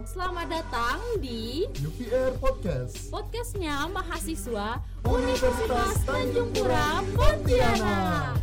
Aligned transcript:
Selamat 0.00 0.48
datang 0.48 0.96
di 1.20 1.68
UPR 1.76 2.32
Podcast 2.40 3.12
podcastnya 3.12 3.84
mahasiswa 3.92 4.80
Universitas 5.04 6.00
Tanjung 6.08 6.48
Pura 6.56 7.04
Pontianak. 7.12 8.40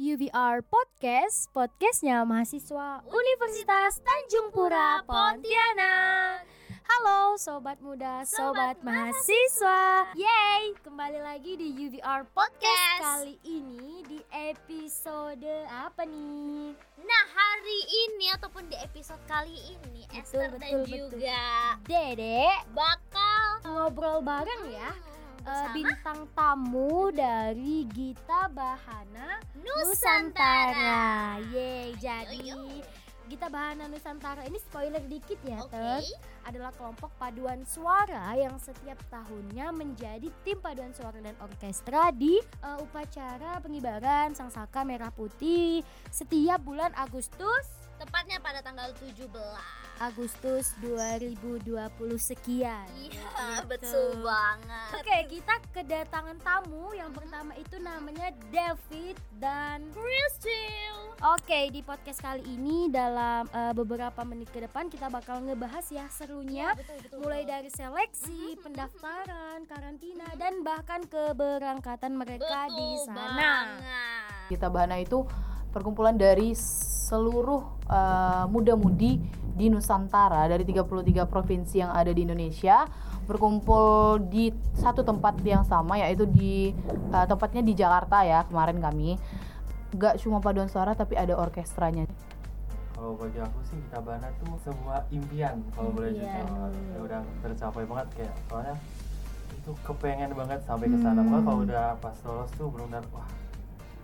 UVR 0.00 0.64
Podcast, 0.64 1.52
podcastnya 1.52 2.24
mahasiswa 2.24 3.04
Universitas 3.04 4.00
Tanjung 4.00 4.48
Pura 4.48 5.04
Pontianak. 5.04 6.49
Halo 6.90 7.38
sobat 7.38 7.78
muda, 7.78 8.26
sobat, 8.26 8.82
mahasiswa. 8.82 10.10
Yeay, 10.18 10.74
kembali 10.82 11.22
lagi 11.22 11.54
di 11.54 11.70
UVR 11.86 12.26
Podcast. 12.34 12.98
Podcast. 12.98 13.22
Kali 13.22 13.38
ini 13.46 14.02
di 14.10 14.18
episode 14.34 15.54
apa 15.70 16.02
nih? 16.02 16.74
Nah 16.98 17.24
hari 17.30 17.80
ini 17.94 18.34
ataupun 18.34 18.66
di 18.66 18.74
episode 18.82 19.22
kali 19.30 19.54
ini 19.54 20.02
Esther 20.18 20.50
dan 20.58 20.58
betul, 20.58 20.82
betul. 20.82 20.90
juga 21.14 21.78
Dede 21.86 22.58
bakal 22.74 23.46
ngobrol 23.70 24.18
bareng 24.26 24.74
ya. 24.74 24.90
bersama 25.46 25.70
bintang 25.70 26.20
tamu 26.34 27.14
dari 27.14 27.86
Gita 27.86 28.50
Bahana 28.50 29.38
Nusantara. 29.62 31.38
Yeay, 31.54 31.94
jadi 32.02 32.34
Yo, 32.50 32.58
Gita 33.30 33.46
Bahana 33.46 33.86
Nusantara 33.86 34.42
ini 34.42 34.58
spoiler 34.58 34.98
dikit 35.06 35.38
ya. 35.46 35.62
Ter. 35.70 36.02
Adalah 36.42 36.74
kelompok 36.74 37.14
paduan 37.14 37.62
suara 37.62 38.34
yang 38.34 38.58
setiap 38.58 38.98
tahunnya 39.06 39.70
menjadi 39.70 40.26
tim 40.42 40.58
paduan 40.58 40.90
suara 40.90 41.22
dan 41.22 41.38
orkestra 41.38 42.10
di 42.10 42.42
eh, 42.42 42.78
upacara 42.82 43.62
pengibaran 43.62 44.34
Sang 44.34 44.50
Saka 44.50 44.82
Merah 44.82 45.14
Putih 45.14 45.86
setiap 46.10 46.58
bulan 46.66 46.90
Agustus 46.98 47.79
Tepatnya 48.20 48.44
pada 48.44 48.60
tanggal 48.60 48.92
17 49.00 49.32
Agustus 49.96 50.76
2020 50.84 51.72
sekian. 52.20 52.84
Iya 52.92 53.16
Gitu. 53.16 53.64
betul 53.64 54.20
banget 54.20 54.92
Oke, 54.92 55.16
kita 55.32 55.54
kedatangan 55.72 56.36
tamu. 56.44 56.92
Yang 56.92 57.16
pertama 57.16 57.56
itu 57.56 57.80
namanya 57.80 58.28
David 58.52 59.16
dan 59.40 59.88
Crystal 59.96 61.16
Oke, 61.32 61.72
di 61.72 61.80
podcast 61.80 62.20
kali 62.20 62.44
ini 62.44 62.92
dalam 62.92 63.48
eh, 63.48 63.72
beberapa 63.72 64.20
menit 64.20 64.52
ke 64.52 64.68
depan 64.68 64.92
kita 64.92 65.08
bakal 65.08 65.40
ngebahas 65.40 65.88
ya 65.88 66.04
serunya 66.12 66.76
betul, 66.76 67.00
betul, 67.00 67.24
mulai 67.24 67.40
betul. 67.40 67.52
dari 67.56 67.70
seleksi, 67.72 68.40
pendaftaran, 68.60 69.64
karantina 69.64 70.28
dan 70.36 70.60
bahkan 70.60 71.08
keberangkatan 71.08 72.12
mereka 72.12 72.68
Betul 72.68 72.76
di 72.76 72.88
sana. 73.08 73.32
banget 73.32 74.52
Gita 74.52 74.68
Bahana 74.68 75.00
itu 75.00 75.24
perkumpulan 75.70 76.18
dari 76.18 76.54
seluruh 77.10 77.62
eh, 77.90 78.44
muda-mudi 78.46 79.18
di 79.54 79.66
Nusantara 79.66 80.46
dari 80.46 80.62
33 80.62 81.26
provinsi 81.26 81.82
yang 81.82 81.90
ada 81.90 82.14
di 82.14 82.22
Indonesia 82.22 82.86
berkumpul 83.26 84.18
di 84.26 84.50
satu 84.74 85.06
tempat 85.06 85.38
yang 85.46 85.62
sama 85.66 85.98
yaitu 85.98 86.26
di 86.26 86.70
eh, 87.10 87.26
tempatnya 87.26 87.62
di 87.62 87.74
Jakarta 87.74 88.22
ya 88.26 88.46
kemarin 88.46 88.78
kami 88.78 89.18
gak 89.94 90.22
cuma 90.22 90.38
paduan 90.38 90.70
suara 90.70 90.94
tapi 90.94 91.18
ada 91.18 91.34
orkestranya 91.34 92.06
Kalau 92.94 93.16
bagi 93.16 93.40
aku 93.40 93.58
sih 93.64 93.80
kita 93.88 93.98
Bana 94.04 94.28
tuh 94.44 94.60
sebuah 94.60 95.08
impian 95.08 95.64
kalau 95.72 95.88
boleh 95.88 96.12
jujur. 96.12 96.46
Ya 96.68 96.98
udah 97.00 97.20
tercapai 97.40 97.88
banget 97.88 98.06
kayak 98.12 98.34
soalnya 98.44 98.76
itu 99.56 99.72
kepengen 99.88 100.36
banget 100.36 100.60
sampai 100.68 100.92
ke 100.92 101.00
sana. 101.00 101.24
Hmm. 101.24 101.40
Kalau 101.40 101.64
udah 101.64 101.96
pas 101.96 102.12
lolos 102.28 102.52
tuh 102.60 102.68
benar-benar 102.68 103.00
wah 103.16 103.24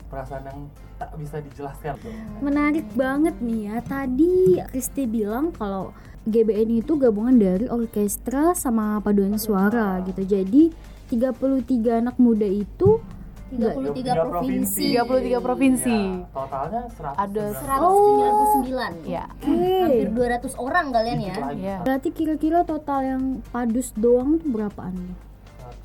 perasaan 0.09 0.45
yang 0.47 0.61
tak 0.97 1.11
bisa 1.21 1.37
dijelaskan. 1.43 1.95
Tuh. 2.01 2.15
Menarik 2.41 2.87
banget 2.97 3.37
nih 3.43 3.61
ya. 3.71 3.77
Tadi 3.85 4.61
Kristi 4.73 5.05
bilang 5.05 5.53
kalau 5.53 5.93
GBN 6.27 6.83
itu 6.83 6.99
gabungan 6.99 7.37
dari 7.39 7.67
orkestra 7.71 8.57
sama 8.57 8.99
paduan 9.05 9.39
suara 9.39 10.03
gitu. 10.03 10.25
Jadi 10.27 10.75
33 11.13 12.03
anak 12.03 12.17
muda 12.19 12.47
itu 12.49 12.99
33 13.47 13.95
Tiga 13.95 14.13
provinsi. 14.27 14.99
33 14.99 15.39
provinsi. 15.39 15.99
Ya, 16.19 16.27
totalnya 16.35 16.83
100 16.91 17.15
Ada 17.15 17.45
199 17.63 19.07
ya 19.07 19.25
Hampir 19.39 20.09
200 20.11 20.59
orang 20.59 20.87
kalian 20.91 21.19
ya. 21.23 21.35
Ya 21.55 21.77
berarti 21.87 22.11
kira-kira 22.11 22.67
total 22.67 23.01
yang 23.07 23.23
padus 23.55 23.95
doang 23.95 24.43
tuh 24.43 24.51
berapaan 24.51 24.99
nih? 24.99 25.15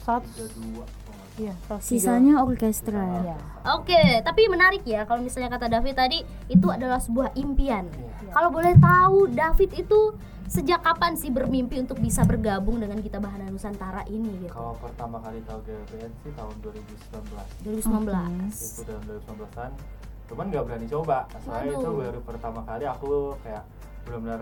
132 0.02 1.00
iya 1.41 1.53
Sisanya 1.79 2.40
orkestra 2.40 3.02
ya. 3.02 3.34
ya. 3.34 3.38
Oke, 3.74 3.97
tapi 4.22 4.46
menarik 4.46 4.81
ya 4.84 5.03
kalau 5.03 5.22
misalnya 5.22 5.50
kata 5.50 5.66
David 5.68 5.96
tadi 5.96 6.19
itu 6.47 6.68
adalah 6.68 6.97
sebuah 6.97 7.34
impian. 7.35 7.90
Iya. 7.90 8.29
Kalau 8.29 8.50
boleh 8.50 8.78
tahu 8.78 9.29
David 9.29 9.72
itu 9.75 10.00
sejak 10.46 10.84
kapan 10.84 11.16
sih 11.16 11.31
bermimpi 11.31 11.80
untuk 11.80 11.97
bisa 11.97 12.22
bergabung 12.22 12.75
dengan 12.75 13.00
kita 13.00 13.18
Bahana 13.18 13.47
Nusantara 13.47 14.03
ini 14.06 14.30
gitu? 14.41 14.51
Kalau 14.51 14.75
pertama 14.75 15.18
kali 15.18 15.40
tahu 15.41 15.63
GBN 15.63 16.12
sih 16.22 16.31
tahun 16.35 16.56
2019 16.59 17.63
2019. 17.63 18.51
itu 18.51 18.81
dalam 18.84 19.03
2019an 19.07 19.72
cuman 20.28 20.46
nggak 20.47 20.63
berani 20.63 20.88
coba 20.88 21.18
soalnya 21.40 21.75
itu 21.75 21.90
baru 21.91 22.19
pertama 22.24 22.59
kali 22.63 22.88
aku 22.88 23.35
kayak 23.44 23.63
benar-benar 24.07 24.41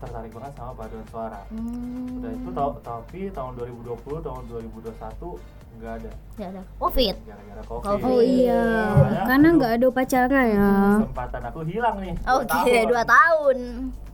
tertarik 0.00 0.32
banget 0.34 0.52
sama 0.56 0.72
paduan 0.74 1.06
suara 1.06 1.40
Hmm. 1.46 2.18
udah 2.18 2.32
itu 2.34 2.50
tapi 2.82 3.20
tahun 3.30 3.52
2020 3.54 4.26
tahun 4.26 4.42
2021 4.50 5.38
nggak 5.72 5.92
ada 5.96 6.10
Ya 6.34 6.46
ada. 6.48 6.62
Covid. 6.76 7.16
gara-gara 7.22 7.62
covid 7.62 7.84
Covid. 7.86 8.04
Oh 8.06 8.20
iya, 8.20 8.64
Makanya 8.90 9.22
karena 9.24 9.46
itu- 9.46 9.56
nggak 9.56 9.72
ada 9.72 9.84
upacara 9.86 10.40
ya. 10.42 10.68
kesempatan 10.96 11.42
aku 11.44 11.58
hilang 11.62 11.96
nih 11.98 12.14
dua 12.16 12.32
Oke, 12.34 12.48
tahun. 12.48 12.86
dua 12.86 13.02
tahun. 13.06 13.58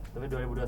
tapi 0.09 0.25
2021 0.27 0.65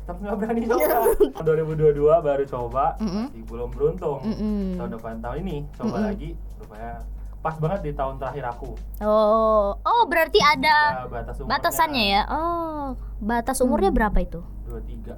tetap 0.00 0.16
nggak 0.18 0.34
berani 0.34 0.60
coba 0.64 0.96
2022 1.38 2.00
baru 2.22 2.44
coba 2.46 2.84
Mm-mm. 2.96 3.24
masih 3.26 3.44
belum 3.44 3.68
beruntung 3.70 4.18
Mm-mm. 4.22 4.60
tahun 4.74 4.90
depan 4.90 5.14
tahun 5.18 5.36
ini 5.42 5.56
coba 5.70 5.88
Mm-mm. 5.92 6.06
lagi 6.06 6.28
rupanya 6.56 6.92
pas 7.38 7.54
banget 7.54 7.80
di 7.82 7.92
tahun 7.92 8.14
terakhir 8.16 8.44
aku 8.48 8.70
Oh, 9.00 9.76
oh 9.76 10.02
berarti 10.06 10.40
ada 10.40 10.76
Ada 10.96 11.08
batas 11.08 11.36
umurnya 11.36 11.52
batasannya 11.54 12.04
ya? 12.06 12.22
Oh, 12.26 12.84
batas 13.18 13.58
umurnya 13.58 13.90
berapa 13.90 14.18
itu? 14.18 14.40
23 14.66 15.12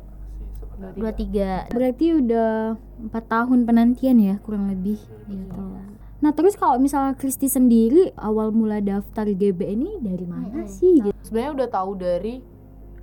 sih 0.82 0.98
sebenarnya 0.98 0.98
Dua 0.98 1.12
tiga. 1.14 1.50
Berarti 1.70 2.06
udah 2.18 2.50
empat 3.06 3.24
tahun 3.30 3.58
penantian 3.62 4.16
ya 4.18 4.34
kurang 4.42 4.66
lebih 4.66 4.98
gitu. 5.30 5.62
Nah 6.22 6.30
terus 6.34 6.54
kalau 6.54 6.78
misalnya 6.78 7.14
Kristi 7.14 7.46
sendiri 7.46 8.14
awal 8.18 8.50
mula 8.50 8.82
daftar 8.82 9.26
GBN 9.26 9.78
ini 9.78 9.92
dari 10.02 10.26
mana 10.26 10.62
Mm-mm. 10.62 10.70
sih? 10.70 11.02
Gitu? 11.02 11.14
sebenarnya 11.22 11.52
udah 11.64 11.68
tahu 11.72 11.90
dari 11.96 12.34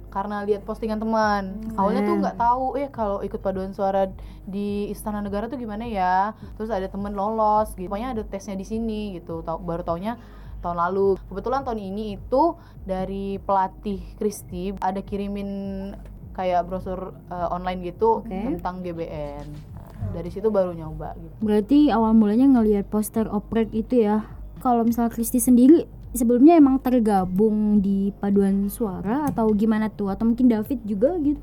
karena 0.09 0.41
lihat 0.41 0.65
postingan 0.65 0.97
teman 0.97 1.61
awalnya 1.77 2.01
tuh 2.01 2.17
nggak 2.17 2.37
tahu 2.37 2.65
eh 2.81 2.89
kalau 2.89 3.21
ikut 3.21 3.41
paduan 3.45 3.77
suara 3.77 4.09
di 4.41 4.89
Istana 4.89 5.21
Negara 5.21 5.45
tuh 5.45 5.61
gimana 5.61 5.85
ya 5.85 6.33
terus 6.57 6.73
ada 6.73 6.89
temen 6.89 7.13
lolos 7.13 7.77
gitu 7.77 7.85
pokoknya 7.85 8.17
ada 8.17 8.25
tesnya 8.25 8.57
di 8.57 8.65
sini 8.65 9.21
gitu 9.21 9.45
Tau- 9.45 9.61
baru 9.61 9.85
taunya 9.85 10.17
tahun 10.65 10.81
lalu 10.81 11.13
kebetulan 11.29 11.61
tahun 11.61 11.77
ini 11.93 12.17
itu 12.17 12.57
dari 12.89 13.37
pelatih 13.37 14.01
Kristi 14.17 14.73
ada 14.81 14.97
kirimin 15.05 15.49
kayak 16.39 16.63
brosur 16.63 17.11
eh, 17.27 17.47
online 17.51 17.83
gitu 17.83 18.23
Oke. 18.23 18.31
tentang 18.31 18.79
GBN 18.79 19.43
Nah, 19.99 20.15
dari 20.15 20.31
situ 20.31 20.47
baru 20.47 20.71
nyoba 20.71 21.11
gitu 21.19 21.35
Berarti 21.43 21.91
awal 21.91 22.15
mulanya 22.15 22.47
ngelihat 22.47 22.87
poster 22.87 23.27
oprek 23.27 23.67
itu 23.75 24.07
ya. 24.07 24.23
Kalau 24.63 24.87
misalnya 24.87 25.11
Kristi 25.11 25.43
sendiri 25.43 25.83
sebelumnya 26.15 26.55
emang 26.55 26.79
tergabung 26.79 27.83
di 27.83 28.15
paduan 28.15 28.71
suara 28.71 29.27
atau 29.27 29.51
gimana 29.51 29.91
tuh? 29.91 30.07
Atau 30.07 30.31
mungkin 30.31 30.47
David 30.47 30.79
juga 30.87 31.19
gitu? 31.19 31.39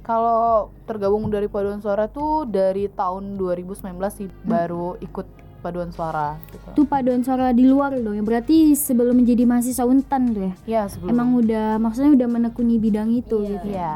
Kalau 0.00 0.72
tergabung 0.88 1.28
dari 1.28 1.52
paduan 1.52 1.84
suara 1.84 2.08
tuh 2.08 2.48
dari 2.48 2.88
tahun 2.88 3.36
2019 3.36 3.76
sih 4.08 4.28
baru 4.40 4.96
ikut 5.04 5.28
paduan 5.60 5.92
suara 5.92 6.40
gitu. 6.48 6.80
Itu 6.80 6.82
paduan 6.88 7.20
suara 7.20 7.52
di 7.52 7.68
luar 7.68 7.92
dong 7.92 8.16
ya. 8.16 8.24
Berarti 8.24 8.72
sebelum 8.72 9.20
menjadi 9.20 9.44
mahasiswa 9.44 9.84
Untan 9.84 10.32
tuh 10.32 10.42
ya. 10.48 10.52
Ya 10.64 10.82
sebelum 10.88 11.12
Emang 11.12 11.28
udah 11.36 11.76
maksudnya 11.76 12.16
udah 12.16 12.28
menekuni 12.30 12.80
bidang 12.80 13.12
itu 13.12 13.36
Iya. 13.44 13.50
gitu. 13.52 13.68
Iya. 13.68 13.92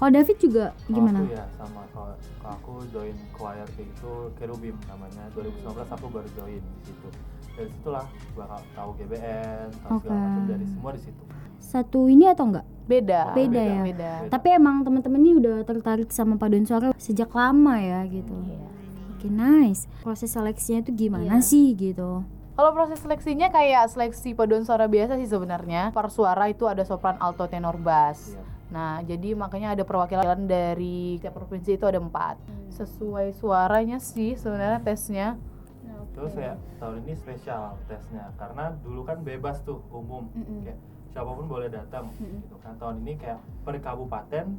Kalau 0.00 0.10
David 0.10 0.36
juga 0.40 0.64
gimana? 0.88 1.20
aku 1.20 1.28
ya 1.28 1.44
sama 1.54 1.84
kalau 1.92 2.16
aku 2.40 2.72
join 2.88 3.12
choir 3.36 3.68
kayak 3.76 3.84
gitu 3.92 4.12
Kerubim 4.34 4.76
namanya 4.88 5.28
2019 5.36 5.60
aku 5.76 6.06
baru 6.08 6.28
join 6.32 6.56
di 6.56 6.82
situ 6.88 7.08
dari 7.52 7.68
situlah 7.68 8.06
bakal 8.32 8.60
tahu 8.72 8.90
GBN 8.96 9.68
tahu 9.76 9.90
segala 10.00 10.16
Oke. 10.16 10.24
macam 10.24 10.44
dari 10.48 10.66
semua 10.66 10.90
di 10.96 11.02
situ 11.04 11.22
Satu 11.60 12.08
ini 12.08 12.24
atau 12.24 12.48
enggak? 12.48 12.64
Beda. 12.88 13.36
Beda 13.36 13.60
ya? 13.60 13.82
Beda. 13.84 14.12
Tapi 14.26 14.48
emang 14.50 14.80
teman-teman 14.80 15.20
ini 15.20 15.36
udah 15.36 15.60
tertarik 15.62 16.08
sama 16.08 16.40
paduan 16.40 16.64
suara 16.64 16.96
sejak 16.96 17.28
lama 17.30 17.76
ya 17.76 18.00
gitu. 18.08 18.32
Iya. 18.32 18.66
Oke, 19.12 19.28
nice. 19.28 19.84
Proses 20.00 20.32
seleksinya 20.32 20.80
itu 20.80 20.96
gimana 20.96 21.28
Iya. 21.28 21.44
sih 21.44 21.76
gitu? 21.76 22.24
Kalau 22.56 22.70
proses 22.72 22.96
seleksinya 22.98 23.52
kayak 23.52 23.92
seleksi 23.92 24.32
paduan 24.32 24.64
suara 24.64 24.88
biasa 24.88 25.20
sih 25.20 25.28
sebenarnya. 25.28 25.92
Per 25.92 26.08
suara 26.08 26.48
itu 26.48 26.64
ada 26.64 26.80
sopran, 26.82 27.20
alto, 27.20 27.44
tenor, 27.44 27.76
bass. 27.76 28.32
Iya. 28.32 28.42
Nah, 28.70 29.02
jadi 29.02 29.34
makanya 29.34 29.74
ada 29.74 29.82
perwakilan 29.82 30.46
dari 30.46 31.18
tiap 31.18 31.34
provinsi 31.34 31.74
itu 31.74 31.84
ada 31.86 31.98
empat. 31.98 32.38
Sesuai 32.70 33.34
suaranya 33.34 33.98
sih 33.98 34.38
sebenarnya 34.38 34.80
tesnya. 34.82 35.28
terus 36.10 36.34
ya 36.34 36.58
tahun 36.82 37.06
ini 37.06 37.14
spesial 37.14 37.78
tesnya 37.86 38.34
karena 38.34 38.74
dulu 38.82 39.06
kan 39.06 39.22
bebas 39.22 39.62
tuh 39.62 39.78
umum. 39.94 40.26
Mm-mm. 40.34 40.66
kayak 40.66 40.76
siapa 41.14 41.30
pun 41.30 41.46
boleh 41.46 41.70
datang 41.70 42.10
gitu 42.18 42.58
kan. 42.60 42.74
Tahun 42.76 42.98
ini 43.06 43.14
kayak 43.14 43.38
per 43.62 43.78
kabupaten 43.78 44.58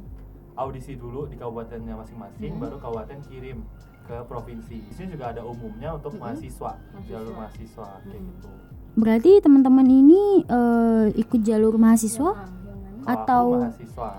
audisi 0.56 0.96
dulu 0.96 1.28
di 1.28 1.36
kabupatennya 1.36 1.96
masing-masing 1.96 2.56
baru 2.56 2.76
kabupaten 2.80 3.20
kirim 3.28 3.64
ke 4.08 4.16
provinsi. 4.26 4.80
Di 4.80 4.92
sini 4.96 5.14
juga 5.14 5.32
ada 5.32 5.44
umumnya 5.44 5.96
untuk 5.96 6.16
mahasiswa 6.18 6.76
jalur 7.08 7.32
mahasiswa 7.36 7.88
kayak 8.04 8.22
gitu. 8.22 8.48
Berarti 8.92 9.32
teman-teman 9.40 9.88
ini 9.88 10.44
eh, 10.44 11.06
ikut 11.16 11.40
jalur 11.40 11.80
mahasiswa? 11.80 12.32
Kalau 12.32 12.61
atau 13.04 13.44
mahasiswa 13.60 14.10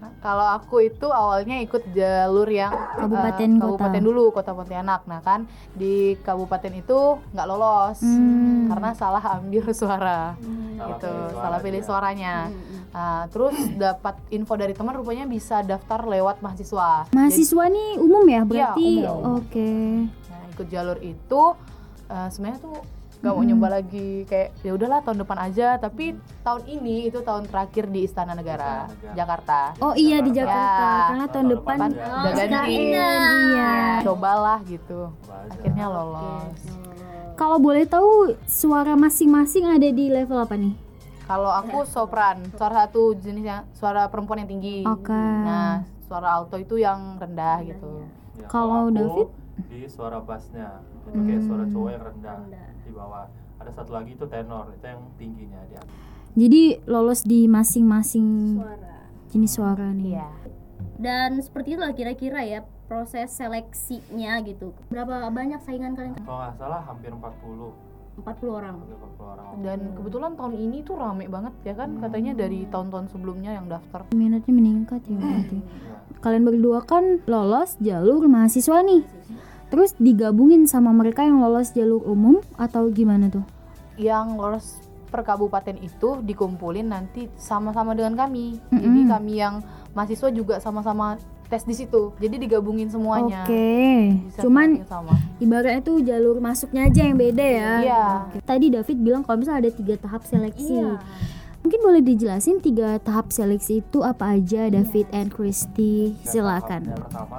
Nah, 0.00 0.16
kalau 0.18 0.48
aku 0.50 0.80
itu 0.82 1.04
awalnya 1.04 1.60
ikut 1.60 1.92
jalur 1.92 2.48
yang 2.48 2.72
Kabupaten, 2.72 3.50
kota. 3.52 3.60
kabupaten 3.60 4.00
dulu 4.02 4.32
kota 4.32 4.56
Pontianak. 4.56 5.04
Nah 5.04 5.20
kan 5.20 5.44
di 5.70 6.16
kabupaten 6.18 6.72
itu 6.74 6.98
nggak 7.30 7.44
lolos 7.46 8.00
Hmm. 8.00 8.72
karena 8.72 8.96
salah 8.96 9.20
ambil 9.36 9.60
suara, 9.76 10.32
Salah 10.32 10.88
gitu, 10.88 11.04
pilih 11.04 11.28
suara 11.28 11.36
salah 11.36 11.58
pilih 11.60 11.76
dia. 11.76 11.84
suaranya. 11.86 12.34
Nah, 12.90 13.28
terus 13.28 13.52
dapat 13.76 14.16
info 14.30 14.56
dari 14.56 14.72
teman 14.72 14.96
rupanya 14.96 15.28
bisa 15.28 15.60
daftar 15.60 16.00
lewat 16.02 16.40
mahasiswa. 16.40 17.04
Jadi- 17.04 17.12
mahasiswa 17.12 17.64
nih 17.68 17.90
umum 18.00 18.24
ya 18.24 18.40
berarti? 18.42 18.90
umum. 19.04 19.36
Oke. 19.36 19.72
Nah, 20.26 20.42
ikut 20.50 20.66
jalur 20.66 20.96
itu 20.98 21.42
eh, 22.08 22.28
sebenarnya 22.30 22.58
tuh 22.58 22.80
gak 23.20 23.30
mau 23.30 23.44
nyoba 23.44 23.68
lagi 23.70 24.24
kayak 24.24 24.56
ya 24.58 24.72
udahlah 24.72 25.04
tahun 25.04 25.20
depan 25.20 25.38
aja 25.42 25.76
tapi 25.76 26.16
tahun 26.40 26.62
ini 26.64 27.06
itu 27.06 27.20
tahun 27.20 27.44
terakhir 27.44 27.84
di 27.86 28.00
Istana 28.02 28.32
Negara, 28.32 28.64
Istana 28.82 28.88
Negara. 28.88 29.14
Jakarta. 29.14 29.60
Oh 29.78 29.92
iya 29.92 30.18
di 30.18 30.30
Jakarta. 30.30 30.56
Jakarta 30.56 30.88
Ya. 30.88 31.04
karena 31.04 31.26
tahun 31.26 31.30
Tahun 31.30 31.52
depan 31.52 31.78
depan 31.78 31.90
Udah 31.92 32.32
Ya. 32.32 32.46
ganti. 32.48 32.74
Iya. 32.74 33.72
Cobalah 34.02 34.58
gitu. 34.64 35.00
Akhirnya 35.46 35.86
lolos. 35.86 36.60
Kalau 37.34 37.56
boleh 37.56 37.84
tahu 37.84 38.10
suara 38.44 38.92
masing-masing 38.94 39.64
ada 39.66 39.88
di 39.90 40.08
level 40.08 40.38
apa 40.38 40.56
nih? 40.56 40.72
Kalau 41.24 41.48
aku 41.48 41.84
sopran, 41.84 42.42
suara 42.52 42.84
satu 42.84 43.14
jenisnya 43.14 43.68
suara 43.70 44.08
perempuan 44.08 44.40
yang 44.40 44.50
tinggi. 44.50 44.82
Oke. 44.82 45.12
Nah, 45.14 45.84
suara 46.02 46.34
alto 46.34 46.56
itu 46.56 46.74
yang 46.74 47.16
rendah 47.16 47.62
gitu. 47.62 48.02
Ya, 48.34 48.48
Kalau 48.48 48.88
David? 48.88 49.28
di 49.62 49.84
suara 49.86 50.18
bassnya 50.18 50.80
itu 51.04 51.20
kayak 51.22 51.42
suara 51.42 51.62
Hmm. 51.62 51.70
cowok 51.70 51.88
yang 51.90 52.02
rendah 52.02 52.38
di 52.90 52.92
bawah 52.98 53.30
ada 53.62 53.70
satu 53.70 53.94
lagi 53.94 54.18
itu 54.18 54.26
tenor 54.26 54.74
itu 54.74 54.82
yang 54.82 55.02
tingginya 55.14 55.60
di 55.70 55.74
atas 55.78 55.94
Jadi 56.34 56.62
lolos 56.86 57.22
di 57.26 57.50
masing-masing 57.50 58.58
jenis 59.30 59.50
suara 59.50 59.90
nih. 59.90 60.18
Iya. 60.18 60.30
Dan 61.00 61.42
seperti 61.42 61.74
itulah 61.74 61.90
kira-kira 61.90 62.42
ya 62.46 62.60
proses 62.90 63.34
seleksinya 63.34 64.42
gitu. 64.42 64.74
Berapa 64.90 65.30
banyak 65.30 65.62
saingan 65.62 65.94
kalian? 65.94 66.18
kalau 66.22 66.38
nggak 66.42 66.54
salah 66.58 66.82
hampir 66.86 67.10
40 67.14 67.90
40 68.20 68.58
orang. 68.58 68.74
hampir 68.78 68.98
40 68.98 69.32
orang 69.32 69.46
Dan 69.64 69.78
kebetulan 69.96 70.32
tahun 70.36 70.54
ini 70.58 70.78
tuh 70.84 70.94
rame 70.98 71.24
banget 71.30 71.54
ya 71.64 71.74
kan 71.78 71.90
katanya 72.02 72.32
dari 72.36 72.66
tahun-tahun 72.68 73.06
sebelumnya 73.10 73.50
yang 73.58 73.66
daftar. 73.70 74.06
Minatnya 74.12 74.54
meningkat 74.54 75.00
ya 75.06 75.16
berarti. 75.18 75.58
Ya. 75.62 75.96
Kalian 76.20 76.44
berdua 76.44 76.84
kan 76.84 77.24
lolos 77.24 77.80
jalur 77.80 78.26
mahasiswa 78.28 78.82
nih. 78.84 79.02
Terus 79.70 79.94
digabungin 79.96 80.66
sama 80.66 80.90
mereka 80.90 81.22
yang 81.22 81.38
lolos 81.38 81.70
jalur 81.70 82.02
umum 82.02 82.42
atau 82.58 82.90
gimana 82.90 83.30
tuh? 83.30 83.46
Yang 83.94 84.26
lolos 84.34 84.66
per 85.10 85.22
kabupaten 85.22 85.78
itu 85.78 86.22
dikumpulin 86.22 86.90
nanti 86.90 87.26
sama-sama 87.38 87.94
dengan 87.94 88.14
kami. 88.14 88.58
Jadi 88.70 89.00
Mm-mm. 89.06 89.10
kami 89.10 89.32
yang 89.38 89.62
mahasiswa 89.94 90.30
juga 90.30 90.58
sama-sama 90.58 91.18
tes 91.50 91.66
di 91.66 91.74
situ. 91.74 92.14
Jadi 92.22 92.46
digabungin 92.46 92.86
semuanya. 92.86 93.42
Oke. 93.42 94.14
Bisa 94.30 94.42
Cuman 94.46 94.78
yang 94.78 94.86
sama. 94.86 95.14
ibaratnya 95.42 95.82
tuh 95.82 95.98
jalur 95.98 96.38
masuknya 96.38 96.86
aja 96.86 97.02
yang 97.06 97.18
beda 97.18 97.46
ya. 97.46 97.72
Iya. 97.82 98.04
Oke. 98.30 98.38
Tadi 98.46 98.66
David 98.70 98.98
bilang 99.02 99.22
kalau 99.26 99.42
misalnya 99.42 99.66
ada 99.66 99.72
tiga 99.74 99.94
tahap 99.98 100.22
seleksi. 100.26 100.78
Iya. 100.78 101.02
Mungkin 101.60 101.80
boleh 101.84 102.00
dijelasin 102.00 102.62
tiga 102.62 102.96
tahap 103.02 103.34
seleksi 103.34 103.82
itu 103.84 104.00
apa 104.00 104.38
aja 104.38 104.70
David 104.70 105.10
and 105.10 105.28
Christy? 105.28 106.14
Silakan. 106.24 106.86
tahapnya 106.86 107.04
pertama 107.06 107.38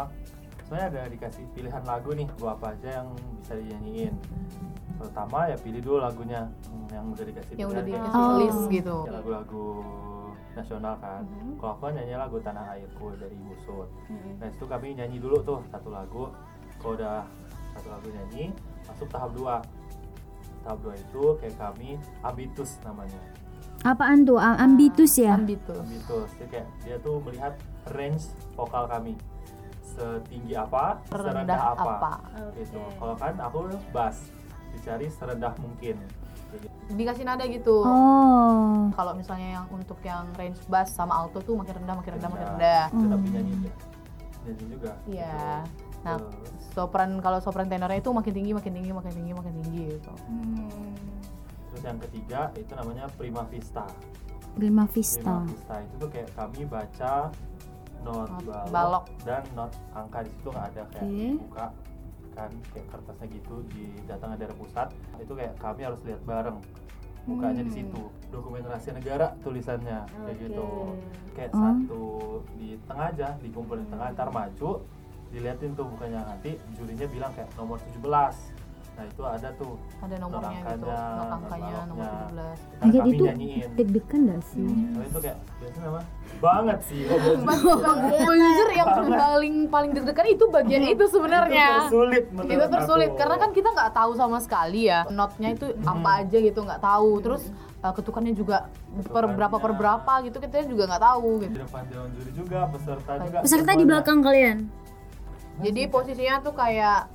sebenarnya 0.72 1.04
ada 1.04 1.12
dikasih 1.12 1.44
pilihan 1.52 1.84
lagu 1.84 2.16
nih 2.16 2.28
gua 2.40 2.56
apa 2.56 2.72
aja 2.72 3.04
yang 3.04 3.12
bisa 3.44 3.60
dinyanyiin. 3.60 4.16
Pertama 4.96 5.52
ya 5.52 5.60
pilih 5.60 5.84
dulu 5.84 6.00
lagunya 6.00 6.48
hmm, 6.48 6.88
yang 6.96 7.06
udah 7.12 7.26
dikasih 7.28 7.54
Yang 7.60 7.70
udah 7.76 7.84
pilihan, 7.84 8.04
dikasih 8.08 8.24
Oh. 8.24 8.38
list 8.40 8.64
gitu. 8.72 8.98
Ya, 9.04 9.12
lagu-lagu 9.20 9.68
nasional 10.56 10.96
kan. 11.04 11.28
Kalau 11.60 11.76
aku 11.76 11.92
nyanyi 11.92 12.16
lagu 12.16 12.40
tanah 12.40 12.64
airku 12.72 13.12
dari 13.20 13.36
Ibu 13.36 13.56
Sud. 13.68 13.90
Nah 14.40 14.48
itu 14.48 14.64
kami 14.64 14.96
nyanyi 14.96 15.20
dulu 15.20 15.44
tuh 15.44 15.60
satu 15.68 15.92
lagu. 15.92 16.32
Kalau 16.80 16.96
udah 16.96 17.28
satu 17.76 17.88
lagu 17.92 18.08
nyanyi 18.08 18.56
masuk 18.88 19.12
tahap 19.12 19.36
dua. 19.36 19.60
Tahap 20.64 20.80
dua 20.88 20.96
itu 20.96 21.24
kayak 21.44 21.56
kami 21.60 22.00
abitus 22.24 22.80
namanya. 22.88 23.20
Apaan 23.84 24.24
tuh? 24.24 24.40
Ambitus 24.40 25.20
ya? 25.20 25.36
Ambitus. 25.36 25.84
abitus 25.84 26.32
Jadi 26.40 26.48
kayak 26.48 26.68
dia 26.88 26.96
tuh 27.04 27.20
melihat 27.28 27.60
range 27.92 28.32
vokal 28.56 28.88
kami 28.88 29.20
setinggi 29.92 30.54
apa 30.54 31.00
Serendah 31.06 31.24
serendah 31.44 31.60
apa, 31.74 31.92
apa. 31.92 32.12
gitu 32.56 32.80
kalau 32.96 33.16
kan 33.16 33.34
aku 33.38 33.58
bass 33.92 34.32
dicari 34.72 35.08
serendah 35.08 35.54
mungkin 35.58 36.00
Dikasih 36.92 37.24
nada 37.24 37.48
gitu. 37.48 37.80
Oh. 37.80 38.92
Kalau 38.92 39.16
misalnya 39.16 39.56
yang 39.56 39.66
untuk 39.72 39.96
yang 40.04 40.28
range 40.36 40.60
bass 40.68 40.92
sama 40.92 41.16
alto 41.16 41.40
tuh 41.40 41.56
makin 41.56 41.80
rendah, 41.80 41.96
makin 41.96 42.20
rendah, 42.20 42.28
makin 42.28 42.48
rendah. 42.52 42.84
rendah. 42.92 43.00
Tetap 43.00 43.20
Hmm. 43.22 43.32
nyanyi 43.32 43.54
juga 43.56 43.72
nyanyi 44.44 44.64
juga 44.68 44.92
Iya. 45.08 45.32
gitu. 45.64 46.04
Nah, 46.04 46.16
sopran 46.76 47.12
kalau 47.24 47.40
sopran 47.40 47.72
tenornya 47.72 48.04
itu 48.04 48.12
makin 48.12 48.34
tinggi, 48.34 48.52
makin 48.52 48.72
tinggi, 48.74 48.92
makin 48.92 49.12
tinggi, 49.14 49.32
makin 49.32 49.54
tinggi 49.64 49.82
gitu. 49.96 50.12
terus 51.72 51.84
yang 51.88 52.00
ketiga 52.04 52.52
itu 52.54 52.72
namanya 52.76 53.08
prima 53.16 53.48
vista 53.48 53.88
Prima 54.52 54.84
prima 54.84 54.86
Vista. 54.92 55.36
vista 55.48 55.76
itu 55.80 55.94
tuh 55.96 56.10
kayak 56.12 56.30
kami 56.36 56.62
baca 56.68 57.32
not 58.02 58.28
Not 58.28 58.44
balok, 58.44 58.70
balok. 58.70 59.06
dan 59.22 59.44
not 59.54 59.72
angka. 59.92 60.20
Di 60.22 60.32
situ 60.32 60.48
nggak 60.50 60.66
ada 60.68 60.82
kayak 60.90 61.06
Oke. 61.06 61.28
buka 61.40 61.66
kan 62.32 62.52
kayak 62.72 62.88
kertasnya 62.88 63.28
gitu 63.30 63.56
di 63.70 63.84
datang 64.06 64.30
dari 64.34 64.56
pusat. 64.56 64.88
Itu 65.18 65.34
kayak 65.34 65.54
kami 65.58 65.82
harus 65.84 66.00
lihat 66.02 66.22
bareng 66.24 66.58
bukanya 67.22 67.62
di 67.62 67.72
situ. 67.72 68.02
Dokumen 68.30 68.64
rahasia 68.64 68.92
negara 68.92 69.36
tulisannya 69.40 70.00
kayak 70.08 70.38
gitu. 70.40 70.70
Kayak 71.32 71.52
Oh. 71.52 71.60
satu 71.60 72.04
di 72.56 72.80
tengah 72.84 73.08
aja 73.10 73.28
dikumpulin 73.38 73.84
di 73.84 73.90
tengah 73.90 74.08
ntar 74.12 74.30
maju 74.30 74.72
diliatin 75.30 75.72
tuh 75.72 75.88
bukannya 75.88 76.20
nanti 76.20 76.52
jurinya 76.74 77.08
bilang 77.08 77.32
kayak 77.32 77.48
nomor 77.56 77.80
17 77.88 78.36
nah 78.92 79.08
itu 79.08 79.24
ada 79.24 79.50
tuh 79.56 79.74
Ada 79.98 80.16
nomornya 80.18 80.60
gitu, 80.68 80.88
angkanya, 81.26 81.78
nomor 81.88 82.06
baloknya. 82.06 82.48
17. 82.78 82.82
Ntar 82.82 82.92
Kayak 82.92 83.02
kami 83.02 83.10
itu 83.10 83.24
deg-degan 83.72 84.22
gak 84.22 84.42
sih? 84.46 84.68
tapi 84.68 85.06
itu 85.08 85.20
kayak 85.20 85.38
biasanya 85.58 85.88
apa 85.88 86.02
banget 86.38 86.80
sih 86.84 87.02
Jujur 88.42 88.70
yang 88.72 88.88
paling 89.14 89.56
paling 89.68 89.92
deg-degan 89.94 90.28
itu 90.28 90.46
bagian 90.48 90.84
itu 90.86 91.04
sebenarnya. 91.08 91.68
itu 91.68 91.80
tersulit 91.88 92.26
menurut 92.30 92.52
Itu 92.52 92.66
tersulit 92.68 93.10
aku. 93.10 93.18
karena 93.18 93.36
kan 93.38 93.50
kita 93.52 93.70
nggak 93.70 93.92
tahu 93.92 94.12
sama 94.14 94.38
sekali 94.38 94.82
ya 94.84 95.00
notnya 95.08 95.50
itu 95.52 95.66
apa 95.82 96.10
aja 96.22 96.38
gitu 96.38 96.60
nggak 96.60 96.82
tahu. 96.82 97.12
Terus 97.22 97.44
uh, 97.80 97.94
ketukannya 97.94 98.34
juga 98.34 98.68
per 99.06 99.26
berapa 99.30 99.56
per 99.56 99.72
berapa 99.72 100.14
gitu 100.24 100.38
kita 100.38 100.66
juga 100.66 100.84
nggak 100.88 101.04
tahu 101.04 101.30
di 101.32 101.44
gitu. 101.48 101.58
depan 101.60 101.84
dewan 101.88 102.10
juri 102.12 102.32
juga 102.34 102.60
peserta 102.68 103.12
juga 103.20 103.38
Peserta 103.40 103.72
di 103.72 103.86
belakang 103.86 104.20
kalian. 104.20 104.58
Jadi 105.60 105.82
posisinya 105.88 106.42
tuh 106.42 106.54
kayak 106.54 107.06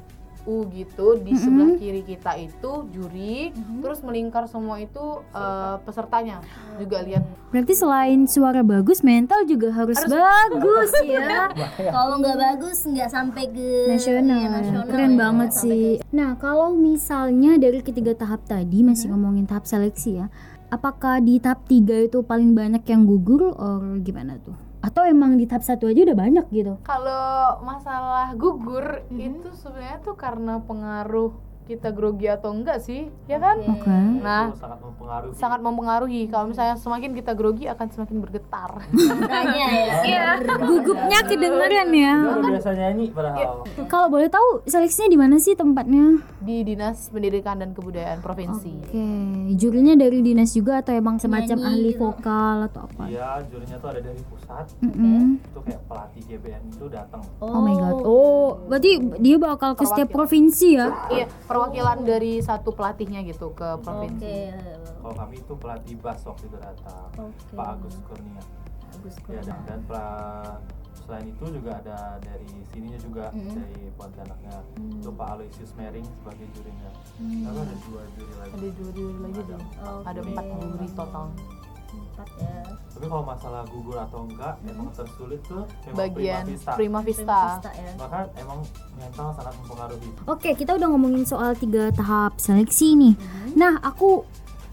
U 0.46 0.64
gitu 0.70 1.18
di 1.20 1.34
sebelah 1.34 1.74
kiri 1.76 2.02
kita 2.06 2.38
itu 2.38 2.86
juri, 2.94 3.50
terus 3.82 4.00
melingkar 4.00 4.46
semua 4.46 4.78
itu 4.78 5.20
uh, 5.34 5.76
pesertanya 5.82 6.40
juga 6.78 7.02
lihat 7.02 7.26
Berarti 7.50 7.74
selain 7.74 8.26
suara 8.30 8.62
bagus, 8.62 9.00
mental 9.02 9.46
juga 9.46 9.74
harus, 9.74 9.98
bagus 10.06 10.90
ya. 11.06 11.50
Kalau 11.90 12.18
nggak 12.22 12.36
bagus 12.38 12.86
nggak 12.86 13.10
sampai 13.10 13.44
ke 13.50 13.90
Nasional. 13.90 14.36
Iya, 14.36 14.48
nasional 14.52 14.84
Keren 14.86 15.12
ya. 15.12 15.18
banget 15.18 15.50
Sampai 15.50 15.62
sih. 15.70 15.88
Nah, 16.12 16.30
kalau 16.36 16.68
misalnya 16.74 17.56
dari 17.56 17.80
ketiga 17.80 18.12
tahap 18.14 18.44
tadi 18.46 18.84
masih 18.84 19.10
ngomongin 19.10 19.48
tahap 19.48 19.64
seleksi 19.66 20.22
ya. 20.22 20.26
Apakah 20.66 21.22
di 21.22 21.38
tahap 21.38 21.62
3 21.70 22.10
itu 22.10 22.26
paling 22.26 22.50
banyak 22.52 22.82
yang 22.90 23.06
gugur 23.06 23.54
or 23.54 24.02
gimana 24.02 24.34
tuh? 24.42 24.65
Atau 24.86 25.02
emang 25.02 25.34
di 25.34 25.50
tahap 25.50 25.66
satu 25.66 25.90
aja 25.90 26.06
udah 26.06 26.14
banyak 26.14 26.46
gitu? 26.54 26.78
Kalau 26.86 27.58
masalah 27.66 28.30
gugur 28.38 29.02
itu 29.10 29.50
sebenarnya 29.58 29.98
tuh 29.98 30.14
karena 30.14 30.62
pengaruh 30.62 31.34
kita 31.66 31.90
grogi 31.90 32.26
atau 32.26 32.50
enggak 32.50 32.78
sih, 32.78 33.10
ya 33.26 33.36
kan? 33.36 33.58
Oke. 33.60 33.90
Nah, 34.22 34.48
itu 34.48 34.58
sangat 34.58 34.78
mempengaruhi 34.78 35.34
sangat 35.34 35.60
mempengaruhi. 35.60 36.22
Kalau 36.26 36.46
misalnya 36.46 36.74
semakin 36.74 37.10
kita 37.12 37.32
grogi 37.32 37.66
akan 37.66 37.86
semakin 37.90 38.16
bergetar. 38.18 38.70
Makanya 38.94 39.66
ya. 39.82 39.94
Iya, 40.00 40.24
gugupnya 40.56 41.20
kedengeran 41.22 41.88
ya. 41.90 42.14
Udah 42.32 42.50
biasa 42.52 42.70
nyanyi 42.72 43.10
padahal 43.10 43.66
Kalau 43.86 44.06
boleh 44.06 44.28
tahu 44.28 44.62
seleksinya 44.64 45.08
di 45.08 45.18
mana 45.18 45.36
sih 45.36 45.52
tempatnya? 45.52 46.22
Di 46.38 46.62
Dinas 46.62 47.10
Pendidikan 47.10 47.58
dan 47.58 47.74
Kebudayaan 47.74 48.22
Provinsi. 48.22 48.70
Oke, 48.80 49.08
jurinya 49.56 49.94
dari 49.94 50.22
dinas 50.22 50.52
juga 50.52 50.78
atau 50.78 50.92
emang 50.92 51.18
semacam 51.18 51.56
Penyanyi 51.56 51.66
ahli 51.74 51.90
gitu. 51.90 52.00
vokal 52.00 52.56
atau 52.64 52.86
apa? 52.86 53.02
iya 53.06 53.42
jurinya 53.44 53.76
tuh 53.76 53.88
ada 53.88 54.00
dari 54.00 54.20
pusat 54.22 54.66
Mm-mm. 54.78 55.38
itu 55.38 55.60
kayak 55.60 55.80
pelatih 55.84 56.22
GBN 56.22 56.62
itu 56.68 56.86
datang 56.86 57.22
Oh 57.38 57.60
my 57.60 57.74
god. 57.74 57.94
Oh, 58.00 58.46
berarti 58.66 58.90
dia 59.18 59.36
bakal 59.36 59.74
ke 59.74 59.84
setiap 59.84 60.08
provinsi 60.08 60.68
ya? 60.72 60.86
Iya, 61.08 61.26
perwakilan 61.56 61.98
dari 62.04 62.32
satu 62.38 62.68
pelatihnya 62.70 63.24
gitu 63.24 63.48
ke 63.50 63.64
Oke. 63.72 63.80
provinsi. 63.80 64.52
Kalau 65.00 65.14
kami 65.16 65.36
itu 65.38 65.52
pelatih 65.56 65.96
bas 65.96 66.20
waktu 66.20 66.44
itu 66.44 66.56
datang, 66.60 67.08
Oke. 67.16 67.54
Pak 67.56 67.66
Agus 67.72 67.96
Kurnia. 68.04 68.44
Bagus 68.86 69.16
Ya, 69.28 69.40
dan, 69.42 69.58
dan 69.64 69.80
pra- 69.84 70.60
selain 70.96 71.28
itu 71.28 71.44
juga 71.52 71.78
ada 71.78 72.18
dari 72.18 72.48
sininya 72.66 72.98
juga 72.98 73.24
dari 73.30 73.92
Pontianaknya 73.94 74.56
itu 74.74 75.10
Pak 75.12 75.28
Aloysius 75.30 75.72
Mering 75.76 76.02
sebagai 76.02 76.46
jurinya. 76.50 76.90
Lalu 77.20 77.58
ada 77.62 77.76
dua 77.78 78.02
juri 78.12 78.34
lagi. 78.36 78.52
Ada 78.52 78.68
juri 78.74 79.04
lagi. 79.16 79.40
Ada 80.02 80.20
Oke. 80.20 80.28
empat 80.28 80.44
juri 80.58 80.86
total. 80.92 81.26
Ya. 82.36 82.62
Tapi 82.96 83.04
kalau 83.12 83.24
masalah 83.28 83.62
gugur 83.68 84.00
atau 84.00 84.24
enggak, 84.24 84.56
emang 84.64 84.88
tersulit 84.96 85.40
tuh 85.44 85.68
memang 85.84 85.98
Bagian 86.00 86.44
Prima 86.44 86.48
Vista. 86.48 86.72
Prima 86.76 87.00
Vista. 87.04 87.40
Vista 87.60 87.70
ya. 87.76 87.92
Bahkan 88.00 88.24
emang 88.40 88.58
mental 88.96 89.28
sangat 89.36 89.54
mempengaruhi. 89.60 90.08
Oke, 90.24 90.50
kita 90.56 90.72
udah 90.76 90.88
ngomongin 90.88 91.24
soal 91.28 91.52
tiga 91.52 91.92
tahap 91.92 92.40
seleksi 92.40 92.96
nih. 92.96 93.14
Nah, 93.52 93.76
aku 93.84 94.24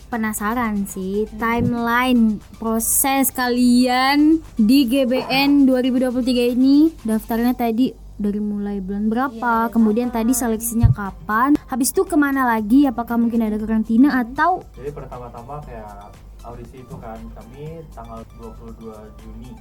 penasaran 0.07 0.85
sih 0.85 1.25
timeline 1.41 2.38
proses 2.62 3.33
kalian 3.33 4.39
di 4.55 4.85
GBN 4.85 5.65
2023 5.65 6.53
ini. 6.53 6.93
Daftarnya 7.01 7.57
tadi 7.57 7.91
dari 8.13 8.38
mulai 8.38 8.77
bulan 8.77 9.09
berapa, 9.09 9.73
kemudian 9.73 10.13
tadi 10.13 10.38
seleksinya 10.38 10.93
kapan, 10.93 11.57
habis 11.65 11.89
itu 11.89 12.05
ke 12.05 12.13
mana 12.13 12.45
lagi? 12.45 12.85
Apakah 12.85 13.17
mungkin 13.17 13.41
ada 13.41 13.57
karantina 13.57 14.21
atau 14.21 14.62
Jadi 14.77 14.93
pertama-tama 14.93 15.59
kayak 15.65 16.13
audisi 16.43 16.83
itu 16.83 16.95
kan 17.00 17.19
kami 17.35 17.83
tanggal 17.95 18.19
22 18.39 18.91
Juni 19.23 19.51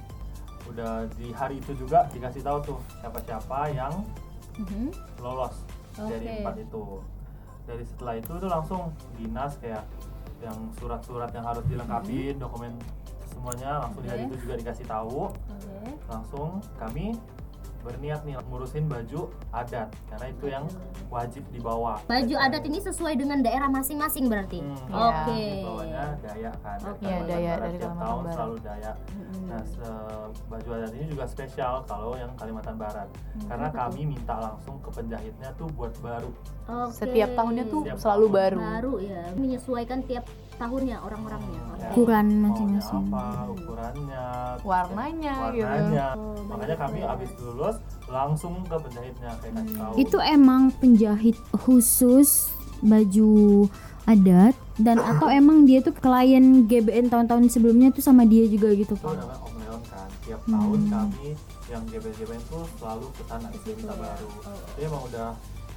udah 0.63 1.07
di 1.19 1.31
hari 1.35 1.59
itu 1.59 1.75
juga 1.75 2.07
dikasih 2.11 2.39
tahu 2.43 2.57
tuh 2.63 2.79
siapa-siapa 3.03 3.75
yang 3.75 4.03
lolos 5.19 5.55
dari 5.95 6.27
Oke. 6.27 6.39
empat 6.43 6.55
itu. 6.59 6.83
Dari 7.63 7.83
setelah 7.87 8.13
itu 8.19 8.31
tuh 8.31 8.49
langsung 8.51 8.81
dinas 9.15 9.55
kayak 9.59 9.83
yang 10.43 10.59
surat-surat 10.75 11.31
yang 11.31 11.47
harus 11.47 11.63
dilengkapi, 11.71 12.35
dokumen 12.35 12.75
semuanya 13.31 13.87
langsung 13.87 14.03
di 14.03 14.09
hari 14.11 14.27
itu 14.27 14.35
juga 14.43 14.59
dikasih 14.59 14.85
tahu. 14.87 15.31
Oke. 15.31 15.79
Langsung 16.11 16.59
kami 16.79 17.15
berniat 17.83 18.23
nih 18.23 18.39
ngurusin 18.41 18.87
baju 18.87 19.21
adat 19.51 19.91
karena 20.07 20.25
itu 20.29 20.45
yang 20.47 20.65
wajib 21.07 21.43
dibawa. 21.49 21.99
Baju 22.03 22.35
adat 22.37 22.63
ini 22.63 22.79
sesuai 22.79 23.13
dengan 23.13 23.39
daerah 23.39 23.67
masing-masing 23.67 24.25
berarti. 24.25 24.59
Hmm, 24.59 24.79
Oke. 24.89 25.35
ya, 25.35 25.61
Bawanya 25.61 26.03
Daya 26.17 26.51
kan. 26.57 26.77
Oke. 26.81 27.03
Iya, 27.03 27.11
Kalimantan 27.13 27.27
Daya 27.27 27.51
dari 27.53 27.75
tiap 27.75 27.83
Kalimantan 27.83 27.99
tahun 27.99 28.17
Barat. 28.17 28.33
selalu 28.33 28.55
Daya. 28.57 28.91
Nah, 29.43 29.61
se- 29.61 30.29
baju 30.45 30.69
adat 30.73 30.91
ini 30.93 31.05
juga 31.05 31.23
spesial 31.25 31.73
kalau 31.83 32.11
yang 32.15 32.31
Kalimantan 32.33 32.75
Barat. 32.75 33.07
Karena 33.43 33.67
kami 33.69 34.01
minta 34.07 34.35
langsung 34.37 34.79
ke 34.79 34.89
penjahitnya 34.89 35.49
tuh 35.53 35.67
buat 35.69 35.91
baru. 35.99 36.31
Oke. 36.63 36.95
Setiap 36.95 37.29
tahunnya 37.33 37.65
tuh 37.67 37.81
Setiap 37.83 37.99
selalu 37.99 38.25
tahun. 38.25 38.33
baru. 38.33 38.57
baru 38.63 38.93
ya, 39.01 39.23
menyesuaikan 39.35 39.99
tiap 40.01 40.23
tahunnya 40.55 40.97
orang-orangnya. 40.99 41.61
Ya. 41.75 41.89
Ukuran 41.89 42.27
masing-masing. 42.39 43.03
Apa, 43.07 43.25
ukurannya, 43.49 44.25
Warnanya 44.61 45.33
gitu. 45.49 45.65
warnanya. 45.65 46.07
Oh, 46.13 46.35
Makanya 46.45 46.75
kami 46.77 46.99
habis 47.01 47.29
lulus 47.37 47.75
langsung 48.05 48.63
ke 48.63 48.75
penjahitnya 48.77 49.31
kayak 49.37 49.53
kasih 49.55 49.75
tahu. 49.75 49.93
itu 49.97 50.17
emang 50.21 50.61
penjahit 50.73 51.37
khusus 51.55 52.29
baju 52.79 53.65
adat 54.03 54.51
dan 54.77 54.99
atau 55.09 55.27
emang 55.27 55.63
dia 55.63 55.79
tuh 55.79 55.93
klien 55.93 56.43
GBN 56.63 57.07
tahun-tahun 57.07 57.47
sebelumnya 57.47 57.89
tuh 57.89 58.01
sama 58.01 58.23
dia 58.23 58.43
juga 58.45 58.69
gitu 58.71 58.93
itu 58.93 58.99
Pak? 58.99 59.15
namanya 59.15 59.39
Om 59.39 59.55
Leon 59.57 59.81
kan 59.85 60.07
tiap 60.21 60.39
Hmm. 60.43 60.53
tahun 60.53 60.81
kami 60.89 61.27
yang 61.65 61.83
GBN-GBN 61.85 62.41
tuh 62.45 62.63
selalu 62.75 63.05
isi 63.15 63.23
Gitu 63.65 63.79
kita 63.79 63.87
ya. 63.89 63.97
baru 63.97 64.27
Oh. 64.43 64.57
dia 64.75 64.85
emang 64.85 65.03
udah 65.05 65.29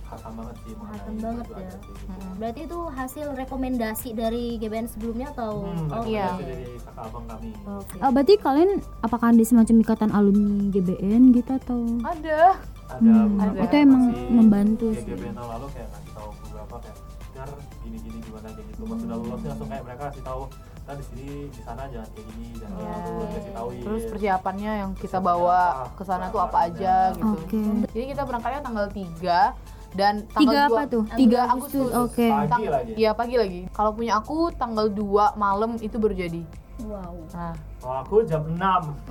hatam 0.06 0.32
banget 0.34 0.56
sih 0.58 0.72
mengenai 0.72 0.96
Hatam 0.96 1.14
banget 1.16 1.46
ya. 1.46 1.56
adat 1.58 1.80
gitu. 1.80 1.92
Berarti 2.36 2.60
itu 2.62 2.78
hasil 2.88 3.26
rekomendasi 3.34 4.08
dari 4.12 4.44
GBN 4.56 4.86
sebelumnya 4.86 5.28
atau? 5.30 5.52
Hmm, 5.64 5.88
Oke. 5.92 6.08
iya. 6.08 6.26
rekomendasi 6.28 6.44
dari 6.46 6.66
kakak 6.78 7.04
abang 7.04 7.24
kami. 7.26 7.50
Oke. 7.66 7.94
Oh, 7.98 8.10
berarti 8.10 8.34
kalian 8.36 8.70
apakah 9.00 9.26
ada 9.28 9.44
semacam 9.44 9.74
ikatan 9.78 10.10
alumni 10.10 10.56
GBN 10.68 11.22
gitu 11.32 11.50
atau? 11.52 11.80
Ada. 12.00 12.40
Ada 12.86 13.02
Hmm, 13.02 13.34
beberapa 13.34 13.64
itu 13.64 13.76
emang 13.78 14.02
masih 14.04 14.30
membantu 14.30 14.86
kayak 14.88 15.00
sih. 15.00 15.10
GBN 15.12 15.34
tahun 15.34 15.48
lalu 15.50 15.66
kayak 15.68 15.88
ngasih 15.90 16.12
tahu 16.12 16.28
beberapa 16.40 16.74
kayak 16.78 16.96
jar 17.32 17.48
gini-gini 17.82 18.18
gimana 18.20 18.48
kayak 18.48 18.66
gitu. 18.68 18.82
Pas 18.82 19.00
udah 19.00 19.16
lulus 19.18 19.40
langsung 19.42 19.68
kayak 19.68 19.84
mereka 19.84 20.02
kasih 20.08 20.24
tahu 20.24 20.44
nah 20.86 20.94
di 20.94 21.02
sini 21.04 21.26
di 21.50 21.60
sana 21.60 21.82
jangan 21.90 22.06
kayak 22.08 22.26
gini 22.30 22.46
jangan 22.54 22.78
Iya. 22.78 22.86
kayak 22.86 23.02
gitu 23.02 23.24
kasih 23.26 23.52
tahu 23.52 23.68
Terus 23.82 24.02
persiapannya 24.06 24.70
yang 24.76 24.90
kita 24.92 25.02
Persiapannya 25.18 25.26
bawa 25.34 25.60
ke 25.90 26.02
sana 26.06 26.24
tuh 26.30 26.40
apa 26.40 26.58
aja 26.62 26.94
gitu. 27.10 27.26
Oke. 27.34 27.62
Jadi 27.90 28.04
kita 28.06 28.22
berangkatnya 28.22 28.60
tanggal 28.62 28.86
3 28.86 29.50
dan 29.94 30.26
tanggal 30.32 30.42
Tiga 30.42 30.60
apa 30.66 30.82
2 30.88 30.94
tuh? 30.94 31.02
3 31.06 31.14
Tiga 31.14 31.40
Agustus. 31.46 31.90
Oke. 31.94 32.26
Pagi 32.26 32.50
Tang- 32.50 32.66
lagi. 32.66 32.92
Iya 32.96 33.10
pagi 33.12 33.36
lagi. 33.36 33.60
Kalau 33.70 33.90
punya 33.92 34.12
aku 34.18 34.50
tanggal 34.52 34.86
2 34.88 35.36
malam 35.36 35.78
itu 35.78 35.96
baru 35.96 36.14
jadi. 36.16 36.42
Wow. 36.82 37.14
Nah, 37.32 37.54
Kalau 37.80 37.96
aku 38.02 38.16
jam 38.24 38.42
6 38.44 38.58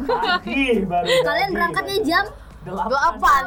pagi 0.03 0.83
baru. 0.83 1.07
Kalian 1.27 1.49
berangkatnya 1.53 1.97
jam 2.03 2.25
delapan. 2.65 3.43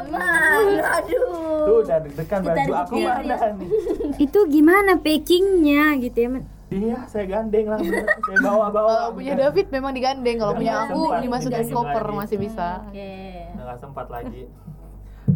Aduh. 0.79 1.67
Tuh 1.67 1.75
udah 1.83 1.97
deg-degan 2.01 2.39
baju 2.41 2.71
aku 2.73 2.95
mana 3.03 3.35
nih? 3.59 3.69
Itu 4.25 4.39
gimana 4.47 4.95
packingnya 4.97 5.99
gitu 5.99 6.17
ya? 6.17 6.29
Men? 6.31 6.43
Iya, 6.69 7.01
saya 7.09 7.25
gandeng 7.25 7.65
lah, 7.65 7.81
saya 7.81 8.37
bawa-bawa. 8.45 8.89
Kalau 8.93 9.11
punya 9.17 9.33
David 9.33 9.73
memang 9.73 9.89
digandeng, 9.89 10.37
kalau 10.37 10.53
punya 10.53 10.85
aku 10.85 11.01
dimasukin 11.17 11.65
koper 11.65 12.05
masih 12.13 12.37
bisa. 12.37 12.85
Oke. 12.85 13.09
Udah 13.57 13.73
gak 13.73 13.79
sempat 13.81 14.05
lagi. 14.05 14.45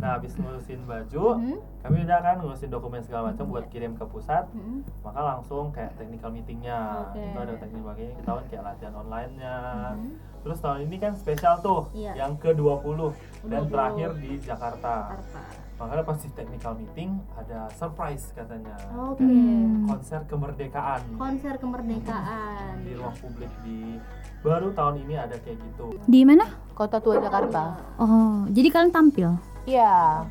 Nah, 0.03 0.19
habis 0.19 0.35
ngurusin 0.35 0.83
baju, 0.83 1.25
Mhm. 1.39 1.55
kami 1.79 1.97
udah 2.03 2.19
kan 2.19 2.35
ngurusin 2.43 2.67
dokumen 2.67 2.99
segala 2.99 3.31
macam 3.31 3.47
buat 3.47 3.71
kirim 3.71 3.95
ke 3.95 4.03
pusat. 4.03 4.51
Mhm. 4.51 4.83
Maka 4.99 5.19
langsung 5.23 5.71
kayak 5.71 5.95
technical 5.95 6.27
meetingnya. 6.27 7.07
Oke. 7.07 7.23
Itu 7.23 7.39
ada 7.39 7.55
technical 7.55 7.95
meeting, 7.95 8.19
kita 8.19 8.29
kan 8.35 8.45
kayak 8.51 8.63
latihan 8.67 8.93
online-nya. 8.99 9.55
Mhm. 9.95 10.11
Terus 10.43 10.59
tahun 10.59 10.79
ini 10.91 10.95
kan 10.99 11.15
spesial 11.15 11.55
tuh, 11.63 11.87
Iya. 11.95 12.19
yang 12.19 12.35
ke-20 12.35 13.15
dan 13.47 13.63
20. 13.63 13.71
terakhir 13.71 14.09
di 14.19 14.31
Jakarta. 14.43 15.15
Jakarta. 15.15 15.41
Makanya 15.73 16.03
pas 16.03 16.19
di 16.19 16.29
technical 16.35 16.73
meeting 16.75 17.09
ada 17.33 17.59
surprise 17.71 18.35
katanya. 18.35 18.75
Oke. 19.07 19.23
Hmm. 19.23 19.87
Konser 19.87 20.21
kemerdekaan. 20.27 21.01
Konser 21.15 21.55
kemerdekaan. 21.55 22.75
di 22.83 22.91
ruang 22.99 23.15
publik 23.15 23.51
di 23.63 23.95
baru 24.43 24.75
tahun 24.75 24.99
ini 25.07 25.15
ada 25.15 25.39
kayak 25.39 25.55
gitu. 25.55 25.95
Di 26.03 26.27
mana? 26.27 26.43
Kota 26.75 26.99
Tua 26.99 27.23
Jakarta. 27.23 27.79
Oh, 27.95 28.43
jadi 28.51 28.67
kalian 28.67 28.91
tampil 28.91 29.31
Iya. 29.63 30.27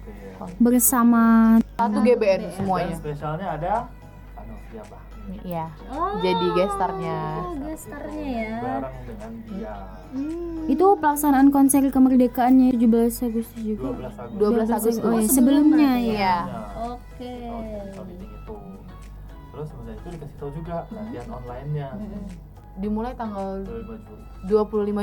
Bersama 0.59 1.57
Satu 1.75 1.99
GBN 2.01 2.41
Dan 2.43 2.53
semuanya. 2.53 2.95
spesialnya 2.95 3.47
ada 3.51 3.75
Anovia 4.37 4.83
Bah. 4.87 5.01
Iya. 5.43 5.71
Oh, 5.89 6.19
Jadi 6.19 6.47
gestarnya. 6.53 7.19
gestarnya 7.62 8.27
ya. 8.27 8.57
Bareng 8.59 8.97
dengan 9.07 9.33
dia. 9.47 9.75
Hmm. 10.12 10.67
itu 10.69 10.87
pelaksanaan 10.95 11.49
konser 11.49 11.83
kemerdekaannya 11.89 12.75
17 12.75 13.23
Agustus 13.25 13.57
juga. 13.57 13.97
12 13.97 14.12
Agustus. 14.12 14.37
12 14.37 14.69
12 14.69 14.69
Agustus. 14.69 14.97
Oh, 15.01 15.15
ya, 15.15 15.23
Sebelum 15.23 15.31
sebelumnya 15.31 15.91
berarti 15.95 16.11
ya. 16.11 16.12
Iya. 16.12 16.37
Oke. 16.91 17.33
Meeting 18.03 18.33
itu. 18.35 18.57
Terus 19.49 19.67
semenjak 19.69 19.97
itu 19.97 20.09
dikasih 20.11 20.37
tahu 20.37 20.51
juga 20.53 20.77
latihan 20.91 21.29
online-nya. 21.31 21.89
Dimulai 22.75 23.12
tanggal 23.12 23.61
25 24.43 24.49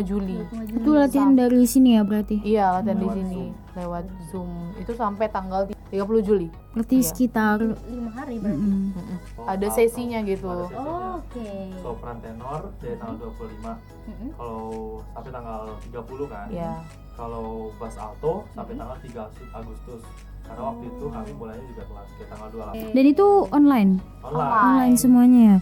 Juli. 0.01 0.35
25 0.41 0.65
Juli. 0.65 0.75
Itu 0.75 0.91
latihan 0.91 1.31
dari 1.31 1.61
sini 1.63 1.95
ya 1.95 2.01
berarti. 2.01 2.41
Iya, 2.41 2.65
latihan 2.75 2.97
di 2.97 3.03
Lewat 3.03 3.15
sini 3.15 3.29
Zoom. 3.31 3.49
lewat 3.75 4.05
Zoom. 4.27 4.49
Itu 4.75 4.91
sampai 4.91 5.25
tanggal 5.27 5.61
30 5.87 5.93
Juli. 6.19 6.47
Berarti 6.71 6.95
Iya. 6.95 7.05
sekitar 7.05 7.57
Lima 7.61 8.11
hari 8.11 8.35
berarti. 8.37 8.57
mm, 8.59 8.89
Oh, 9.35 9.45
Ada 9.45 9.65
alto. 9.65 9.75
sesinya 9.75 10.19
gitu. 10.21 10.47
Ada 10.47 10.65
sesinya. 10.65 10.97
Oke. 11.15 11.47
Sopran 11.79 12.17
tenor 12.19 12.61
dari 12.77 12.95
tanggal 12.95 13.15
25. 13.17 13.73
Mm-mm. 14.03 14.29
Kalau 14.33 14.65
sampai 15.07 15.31
tanggal 15.31 15.61
30 15.79 16.25
kan. 16.27 16.47
Iya. 16.49 16.73
Kalau 17.13 17.47
bass 17.75 17.95
alto 17.95 18.33
sampai 18.51 18.73
tanggal 18.75 18.97
3 18.99 19.23
Agustus. 19.51 20.01
Karena 20.41 20.61
waktu 20.65 20.85
itu 20.89 21.05
kami 21.07 21.31
mulainya 21.31 21.65
juga 21.67 21.83
kayak 21.85 22.27
tanggal 22.27 22.47
28 22.73 22.89
Dan 22.91 23.05
itu 23.05 23.27
online. 23.51 23.91
online. 24.19 24.53
Online 24.65 24.95
semuanya 24.97 25.41
ya. 25.45 25.57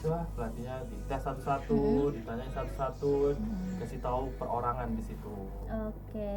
Hmm, 0.00 0.08
itu 0.08 0.16
lah 0.16 0.24
pelatihnya 0.32 0.74
dites 0.88 1.20
satu-satu, 1.20 1.80
ditanyain 2.16 2.52
satu-satu, 2.56 3.36
kasih 3.76 4.00
tahu 4.00 4.32
perorangan 4.40 4.88
di 4.96 5.02
situ. 5.04 5.36
Oke. 5.68 6.32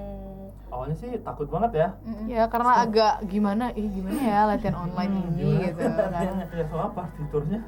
Awalnya 0.67 0.95
sih 0.99 1.15
takut 1.23 1.47
banget 1.47 1.71
ya. 1.79 1.89
Mm-mm. 2.03 2.27
Ya 2.27 2.43
karena 2.51 2.83
agak 2.83 3.23
gimana, 3.31 3.71
ih 3.71 3.87
gimana 3.87 4.19
ya 4.19 4.39
latihan 4.51 4.75
online 4.75 5.15
ini 5.31 5.71
gitu. 5.71 5.79
Kan. 5.79 6.11
Latihannya 6.11 6.45
ya 6.51 6.65
soal 6.67 6.89
partiturnya 6.91 7.59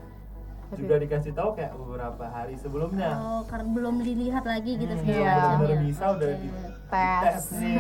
juga 0.75 0.95
dikasih 0.99 1.31
tahu 1.31 1.49
kayak 1.55 1.71
beberapa 1.79 2.23
hari 2.27 2.59
sebelumnya. 2.59 3.15
Oh, 3.15 3.41
karena 3.47 3.71
belum 3.71 3.95
dilihat 4.03 4.43
lagi 4.43 4.75
gitu 4.75 4.91
Hmm, 4.91 4.99
segala 4.99 5.15
iya. 5.15 5.35
macam 5.55 5.63
ya. 5.63 5.79
bisa 5.79 6.03
udah 6.11 6.31
di 6.35 6.47
Tes. 6.91 7.23
tes 7.23 7.43
nih. 7.55 7.75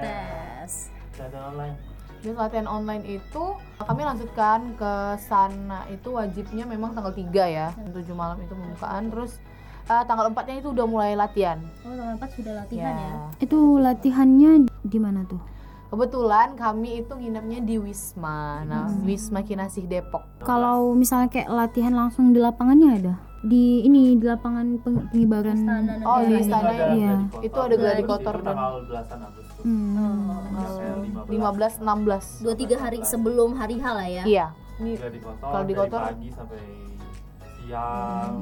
Tes. 0.00 0.72
Latihan 1.20 1.44
online. 1.52 1.76
Terus 2.20 2.36
latihan 2.36 2.68
online 2.68 3.04
itu 3.10 3.44
kami 3.78 4.02
lanjutkan 4.02 4.76
ke 4.76 4.92
sana 5.18 5.88
itu 5.88 6.08
wajibnya 6.10 6.64
memang 6.64 6.92
tanggal 6.92 7.10
3 7.10 7.26
ya. 7.48 7.72
7 7.72 7.96
malam 8.12 8.36
itu 8.38 8.52
pembukaan 8.52 9.08
terus 9.08 9.40
eh, 9.86 10.04
tanggal 10.04 10.28
4-nya 10.28 10.60
itu 10.60 10.68
udah 10.70 10.86
mulai 10.86 11.12
latihan. 11.14 11.58
Oh, 11.80 11.90
tanggal 11.90 12.16
4 12.18 12.36
sudah 12.36 12.52
latihan 12.60 12.92
ya. 12.94 13.12
Itu 13.38 13.58
latihannya 13.78 14.50
di 14.82 14.98
mana 14.98 15.24
tuh? 15.24 15.40
kebetulan 15.90 16.54
kami 16.54 17.02
itu 17.02 17.10
nginepnya 17.10 17.66
di 17.66 17.74
Wisma 17.74 18.62
nah 18.62 18.86
Wisma 19.02 19.42
Kinasih 19.42 19.90
Depok 19.90 20.22
Kalau 20.38 20.94
misalnya 20.94 21.26
kayak 21.26 21.50
latihan 21.50 21.90
langsung 21.90 22.30
di 22.30 22.38
lapangannya 22.38 22.90
ada 22.94 23.14
di 23.42 23.82
ini 23.82 24.14
di 24.14 24.22
lapangan 24.22 24.78
peng- 24.78 25.08
pengibaran. 25.10 25.58
oh 26.04 26.20
di 26.22 26.34
istana 26.38 26.70
ada 26.70 26.86
Iya. 26.92 27.14
Itu 27.40 27.58
ada 27.58 27.74
gladi 27.74 28.02
kotor. 28.04 28.36
dan- 28.38 28.52
tanggal 28.52 28.72
belasan 28.84 29.18
Agustus. 29.18 29.49
Hmm. 29.60 30.30
Sampai 31.10 31.36
15. 31.36 31.80
15 31.80 31.80
16 31.80 32.42
dua 32.42 32.54
tiga 32.54 32.76
hari 32.76 32.98
sebelum 33.02 33.50
hari 33.54 33.76
H 33.76 33.86
lah 33.86 34.08
ya? 34.08 34.24
Iya. 34.24 34.46
Ini 34.78 34.92
Kalau 35.36 35.64
di 35.64 35.74
kotor- 35.74 36.04
pagi 36.06 36.28
sampai 36.30 36.60
siang 37.58 38.34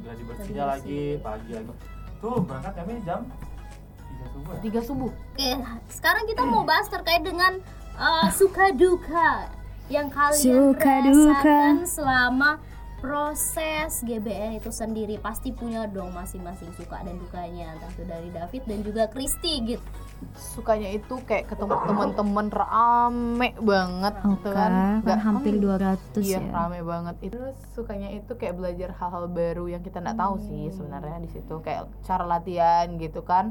gladi 0.00 0.22
bersihnya 0.24 0.64
lagi 0.66 1.02
pagi 1.18 1.50
lagi. 1.52 1.72
Tuh 2.18 2.36
berangkat 2.40 2.72
kami 2.74 2.92
jam 3.02 3.20
3 3.26 4.30
subuh 4.30 4.50
ya? 4.50 4.60
Tiga 4.60 4.80
subuh. 4.80 5.10
Oke, 5.10 5.50
sekarang 5.88 6.24
kita 6.24 6.42
mau 6.42 6.62
bahas 6.62 6.86
terkait 6.86 7.20
dengan 7.20 7.52
uh, 7.94 8.26
suka 8.30 8.70
duka 8.72 9.50
yang 9.86 10.08
kalian 10.08 10.40
Suka 10.40 10.92
rasakan 11.02 11.74
duka. 11.76 11.86
selama 11.86 12.50
proses 13.02 14.06
GBN 14.06 14.62
itu 14.62 14.70
sendiri 14.70 15.18
pasti 15.18 15.50
punya 15.50 15.90
dong 15.90 16.14
masing-masing 16.14 16.70
suka 16.72 17.02
dan 17.02 17.18
dukanya 17.18 17.74
entah 17.74 17.90
itu 17.90 18.06
dari 18.06 18.30
David 18.30 18.62
dan 18.62 18.78
juga 18.80 19.02
Kristi 19.10 19.52
gitu. 19.66 19.82
sukanya 20.32 20.86
itu 20.86 21.18
kayak 21.26 21.50
ketemu 21.50 21.74
teman-teman 21.82 22.46
rame 22.46 23.50
banget 23.58 24.14
gitu 24.22 24.54
kan, 24.54 25.02
Nggak- 25.02 25.18
hampir 25.18 25.54
hmm, 25.58 25.66
200 26.14 26.22
iya 26.22 26.38
ya. 26.38 26.50
rame 26.54 26.78
banget. 26.86 27.14
Itu 27.18 27.34
Terus 27.42 27.58
sukanya 27.74 28.06
itu 28.06 28.30
kayak 28.32 28.54
belajar 28.54 28.94
hal-hal 28.94 29.26
baru 29.26 29.66
yang 29.66 29.82
kita 29.82 29.98
nggak 29.98 30.14
tahu 30.14 30.38
sih 30.38 30.70
sebenarnya 30.70 31.18
di 31.18 31.26
situ. 31.26 31.58
Kayak 31.58 31.90
cara 32.06 32.22
latihan 32.22 32.86
gitu 33.02 33.26
kan. 33.26 33.50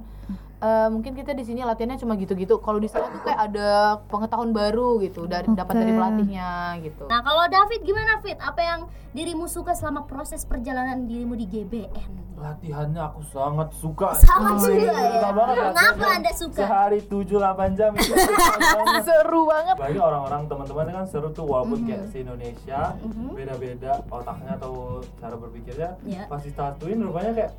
Eh, 0.62 0.88
mungkin 0.88 1.12
kita 1.12 1.34
di 1.34 1.42
sini 1.42 1.60
latihannya 1.60 1.98
cuma 1.98 2.14
gitu-gitu. 2.16 2.62
Kalau 2.62 2.78
di 2.78 2.86
sana 2.86 3.10
tuh 3.10 3.20
kayak 3.20 3.50
ada 3.50 3.70
pengetahuan 4.08 4.54
baru 4.54 5.02
gitu 5.02 5.26
dari 5.26 5.50
dapat 5.52 5.74
dari 5.76 5.92
pelatihnya 5.92 6.78
gitu. 6.86 7.10
Nah, 7.10 7.20
kalau 7.20 7.50
David 7.50 7.82
gimana 7.82 8.22
Fit? 8.22 8.38
Apa 8.38 8.62
yang 8.62 8.80
dirimu 9.12 9.41
suka 9.46 9.72
selama 9.72 10.04
proses 10.04 10.44
perjalanan 10.44 11.06
dirimu 11.06 11.34
di 11.34 11.46
GBN? 11.46 12.34
latihannya 12.34 12.98
aku 12.98 13.22
sangat 13.24 13.70
suka 13.72 14.18
Sangat 14.18 14.58
Oh, 14.58 14.66
suka 14.66 14.74
ya. 14.74 15.30
banget 15.32 15.62
Kenapa. 15.62 16.06
Anda 16.12 16.32
suka? 16.34 16.58
sehari 16.58 17.00
7-8 17.04 17.78
jam 17.78 17.94
itu 17.94 18.14
banget. 18.18 19.04
seru 19.04 19.46
banget 19.46 19.76
bagi 19.78 20.00
orang-orang 20.00 20.42
teman-teman 20.46 20.86
kan 20.92 21.06
seru 21.06 21.30
tuh 21.30 21.46
walaupun 21.46 21.78
Mhm. 21.78 21.86
kayak 21.86 22.04
se 22.04 22.18
Indonesia 22.20 22.82
beda-beda 23.30 23.92
otaknya 24.08 24.58
atau 24.58 24.74
cara 25.16 25.36
berpikirnya 25.38 25.90
Ya. 26.02 26.26
pas 26.26 26.42
disatuin 26.42 26.98
rupanya 27.00 27.32
kayak 27.32 27.54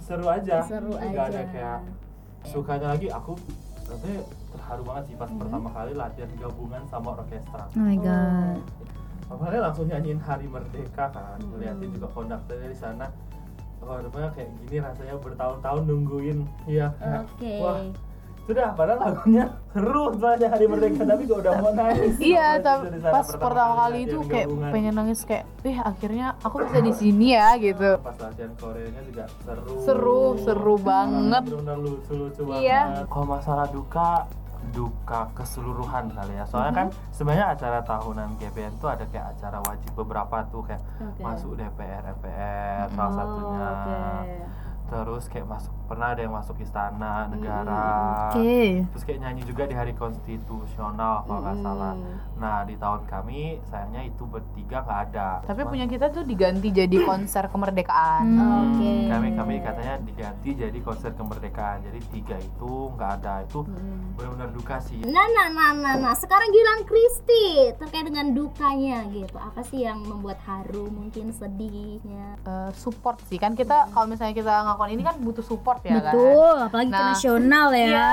seru 0.00 0.26
aja 0.26 0.66
Seru 0.66 0.92
ada 0.92 1.22
aja. 1.24 1.42
kayak 1.46 1.78
sukanya 2.44 2.86
lagi 2.90 3.06
aku 3.08 3.38
tapi 3.84 4.18
terharu 4.50 4.82
banget 4.82 5.04
sih 5.06 5.14
pas 5.14 5.30
Mhm. 5.30 5.38
pertama 5.38 5.68
kali 5.70 5.92
latihan 5.94 6.30
gabungan 6.36 6.82
sama 6.84 7.08
orkestra 7.14 7.70
Oh 7.70 7.78
my 7.80 7.96
god. 7.96 8.58
Apalagi 9.24 9.58
langsung 9.58 9.86
nyanyiin 9.86 10.20
Hari 10.20 10.46
Merdeka 10.46 11.04
kan, 11.08 11.38
Mhm. 11.38 11.48
ngeliatin 11.50 11.88
juga 11.90 12.08
konduktornya 12.10 12.68
di 12.68 12.78
sana. 12.78 13.06
Oh, 13.80 14.00
rupanya 14.00 14.32
kayak 14.32 14.48
gini 14.60 14.80
rasanya 14.80 15.14
bertahun-tahun 15.18 15.82
nungguin. 15.84 16.38
Iya. 16.64 16.88
kayak, 16.94 17.20
Oke. 17.22 17.52
Wah, 17.58 17.76
sudah 18.44 18.68
padahal 18.72 19.00
lagunya 19.02 19.44
seru 19.70 20.04
sebenarnya 20.10 20.48
Hari 20.50 20.66
Merdeka 20.66 21.02
tapi 21.02 21.22
kok 21.22 21.38
udah 21.38 21.52
mau 21.58 21.72
nangis. 21.74 22.14
Iya, 22.16 22.48
tapi 22.60 22.84
pas 23.02 23.28
pertama 23.30 23.72
kali 23.78 23.98
itu 24.02 24.18
kayak 24.22 24.48
gabungan. 24.48 24.70
pengen 24.72 24.94
nangis 24.94 25.20
kayak, 25.22 25.44
eh 25.62 25.76
akhirnya 25.78 26.26
aku 26.40 26.54
bisa 26.62 26.80
di 26.80 26.92
sini 26.94 27.26
ya 27.32 27.48
gitu. 27.56 27.90
pas 27.98 28.16
latihan 28.18 28.52
Koreanya 28.54 29.02
juga 29.02 29.24
seru. 29.42 29.72
Seru, 29.80 30.22
seru 30.38 30.74
banget. 30.78 31.44
Benar 31.46 31.76
lucu-lucu 31.78 32.40
Iya. 32.54 32.80
banget. 32.84 33.04
Kalau 33.06 33.26
masalah 33.26 33.66
duka 33.68 34.08
duka 34.66 35.28
keseluruhan 35.32 36.08
kali 36.08 36.32
ya 36.32 36.44
soalnya 36.44 36.72
kan 36.74 36.86
Mhm. 36.86 36.96
sebenarnya 37.10 37.46
acara 37.50 37.78
tahunan 37.80 38.28
GBN 38.36 38.74
tuh 38.76 38.88
ada 38.88 39.04
kayak 39.04 39.26
acara 39.32 39.58
wajib 39.60 39.90
beberapa 39.94 40.36
tuh 40.46 40.62
kayak 40.62 40.82
Oke. 40.98 41.20
masuk 41.20 41.52
DPR 41.54 42.02
MPR 42.10 42.86
salah 42.88 43.04
Oh, 43.04 43.12
satunya 43.12 43.66
oke. 43.66 43.98
terus 44.86 45.24
kayak 45.26 45.46
masuk 45.46 45.74
pernah 45.84 46.08
ada 46.08 46.20
yang 46.20 46.32
masuk 46.32 46.56
istana 46.58 47.28
negara 47.28 47.84
Oke. 48.30 48.84
terus 48.86 49.02
kayak 49.02 49.20
nyanyi 49.20 49.42
juga 49.44 49.62
di 49.64 49.74
hari 49.74 49.92
konstitusional 49.92 51.22
kalau 51.22 51.40
nggak 51.40 51.58
salah 51.60 51.92
Mm. 51.94 52.16
nah 52.34 52.56
di 52.62 52.74
tahun 52.74 53.04
kami 53.04 53.40
sayangnya 53.64 54.02
itu 54.04 54.24
bertiga 54.24 54.80
nggak 54.80 55.00
ada 55.06 55.28
Tapi 55.42 55.54
Cuman- 55.56 55.70
punya 55.70 55.86
kita 55.86 56.06
tuh 56.08 56.24
diganti 56.24 56.68
jadi 56.70 56.96
konser 57.04 57.44
kemerdekaan. 57.46 58.24
Hmm. 58.26 58.72
Oke. 58.72 58.92
kami 59.06 59.28
kami 59.32 59.54
katanya 59.60 59.94
diganti 60.00 60.50
jadi 60.54 60.78
konser 60.80 61.12
kemerdekaan 61.12 61.78
jadi 61.82 62.00
tiga 62.10 62.36
itu 62.36 62.72
nggak 62.90 63.10
ada 63.16 63.34
itu 63.42 63.60
benar-benar 64.14 64.50
duka 64.50 64.76
sih 64.80 64.98
Nah, 65.04 65.26
nah, 65.28 65.46
nah, 65.48 65.70
nah, 65.72 65.94
nah. 65.96 66.14
Sekarang 66.14 66.48
giliran 66.48 66.82
Kristi 66.84 67.44
terkait 67.74 68.02
dengan 68.02 68.32
dukanya 68.32 69.04
gitu. 69.08 69.36
Apa 69.36 69.60
sih 69.62 69.82
yang 69.82 70.00
membuat 70.00 70.40
haru, 70.42 70.88
mungkin 70.88 71.30
sedihnya? 71.30 72.40
Eh, 72.40 72.70
support 72.72 73.20
sih 73.24 73.36
kan 73.36 73.52
kita 73.52 73.90
kalau 73.90 74.06
misalnya 74.06 74.32
kita 74.32 74.52
ngakuin 74.64 74.94
ini 74.94 75.04
kan 75.04 75.16
butuh 75.18 75.42
support 75.42 75.83
ya 75.84 75.92
kan. 75.94 76.04
Betul, 76.10 76.54
apalagi 76.62 76.88
ke 76.88 76.96
Nah, 76.96 77.08
nasional 77.12 77.68
ya. 77.70 77.86
Iya. 77.86 78.12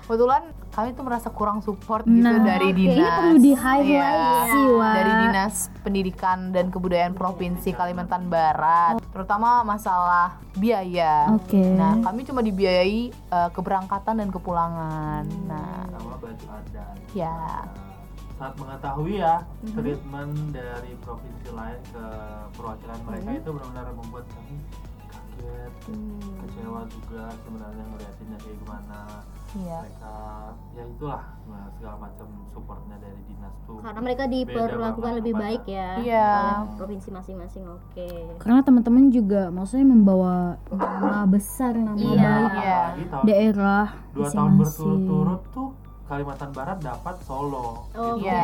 Kebetulan 0.00 0.42
kami 0.70 0.88
tuh 0.92 1.02
merasa 1.02 1.28
kurang 1.28 1.58
support 1.60 2.02
gitu 2.02 2.18
Nah, 2.20 2.38
dari 2.40 2.70
oke. 2.70 2.76
dinas. 2.76 2.94
Ini 2.96 3.10
perlu 3.12 3.36
di 3.36 3.52
highlight 3.52 4.22
Iya. 4.22 4.46
sih, 4.48 4.64
Wak. 4.72 4.94
Dari 4.96 5.12
dinas 5.20 5.54
pendidikan 5.80 6.38
dan 6.48 6.66
kebudayaan 6.68 7.12
provinsi 7.12 7.70
Kalimantan 7.70 8.26
Barat, 8.26 9.02
terutama 9.08 9.62
masalah 9.62 10.38
biaya. 10.54 11.30
Oke. 11.32 11.58
Nah, 11.74 11.98
kami 12.00 12.22
cuma 12.22 12.40
dibiayai 12.40 13.00
eh, 13.10 13.48
keberangkatan 13.50 14.14
dan 14.16 14.28
kepulangan. 14.28 15.26
Nah, 15.44 15.86
sama 15.88 16.14
baju 16.16 16.46
adat 16.48 16.96
ya. 17.12 17.30
Nah, 17.30 17.66
saat 18.32 18.54
mengetahui 18.56 19.14
ya 19.16 19.44
treatment 19.68 20.32
dari 20.48 20.96
provinsi 20.98 21.48
lain 21.50 21.76
ke 21.86 22.04
perwakilan 22.50 22.98
mereka 23.04 23.30
itu 23.36 23.50
benar-benar 23.52 23.86
membuat 23.92 24.24
kami 24.28 24.56
kaget 25.40 25.74
kecewa 26.40 26.80
juga 26.86 27.22
sebenarnya 27.40 27.84
ngeliatinnya 27.86 28.36
kayak 28.38 28.56
gimana 28.58 29.00
Iya. 29.50 29.78
mereka 29.82 30.14
ya 30.70 30.84
itulah 30.86 31.22
nah, 31.50 31.66
segala 31.74 31.96
macam 31.98 32.26
supportnya 32.54 32.96
dari 33.02 33.18
dinas 33.26 33.50
tuh 33.66 33.82
Karena 33.82 33.98
mereka 33.98 34.24
diperlakukan 34.30 35.12
lebih 35.18 35.32
sama 35.34 35.42
baik 35.42 35.62
ya 35.66 35.88
Iya. 35.98 36.30
oleh 36.30 36.76
provinsi 36.78 37.08
masing-masing. 37.10 37.64
Oke. 37.66 38.08
Karena 38.38 38.62
teman-teman 38.62 39.10
juga 39.10 39.50
maksudnya 39.50 39.90
membawa 39.90 40.54
nama 40.70 41.26
besar, 41.26 41.74
nama 41.74 41.98
Iya. 41.98 42.14
baik 42.14 42.52
Iya. 42.54 42.78
Daerah 43.26 43.86
dua 44.14 44.28
tahun 44.30 44.52
berturut-turut 44.54 45.42
tuh 45.50 45.69
Kalimantan 46.10 46.50
Barat 46.50 46.78
dapat 46.80 47.14
Solo 47.22 47.86
Oke. 47.88 48.18
gitu. 48.18 48.26
Iya. 48.26 48.42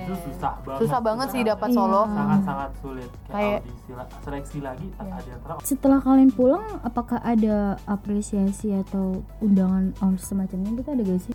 itu 0.00 0.14
susah 0.24 0.54
banget 0.58 0.80
Susah 0.80 1.00
banget 1.00 1.26
sih 1.28 1.42
dapat 1.44 1.68
Iya. 1.68 1.76
solo. 1.76 2.02
sangat-sangat 2.08 2.70
sulit 2.80 3.10
kayak, 3.28 3.60
la- 3.90 4.10
seleksi 4.18 4.58
lagi 4.58 4.86
tak 4.90 5.04
Iya. 5.04 5.12
ada 5.14 5.28
yang 5.28 5.40
terang 5.42 5.58
Setelah 5.62 5.98
kalian 6.00 6.30
pulang, 6.30 6.64
apakah 6.80 7.20
ada 7.20 7.56
apresiasi 7.84 8.72
atau 8.72 9.06
undangan 9.38 9.92
or 10.00 10.16
semacamnya 10.16 10.72
gitu 10.72 10.88
ada 10.88 11.02
gak 11.02 11.20
sih? 11.20 11.34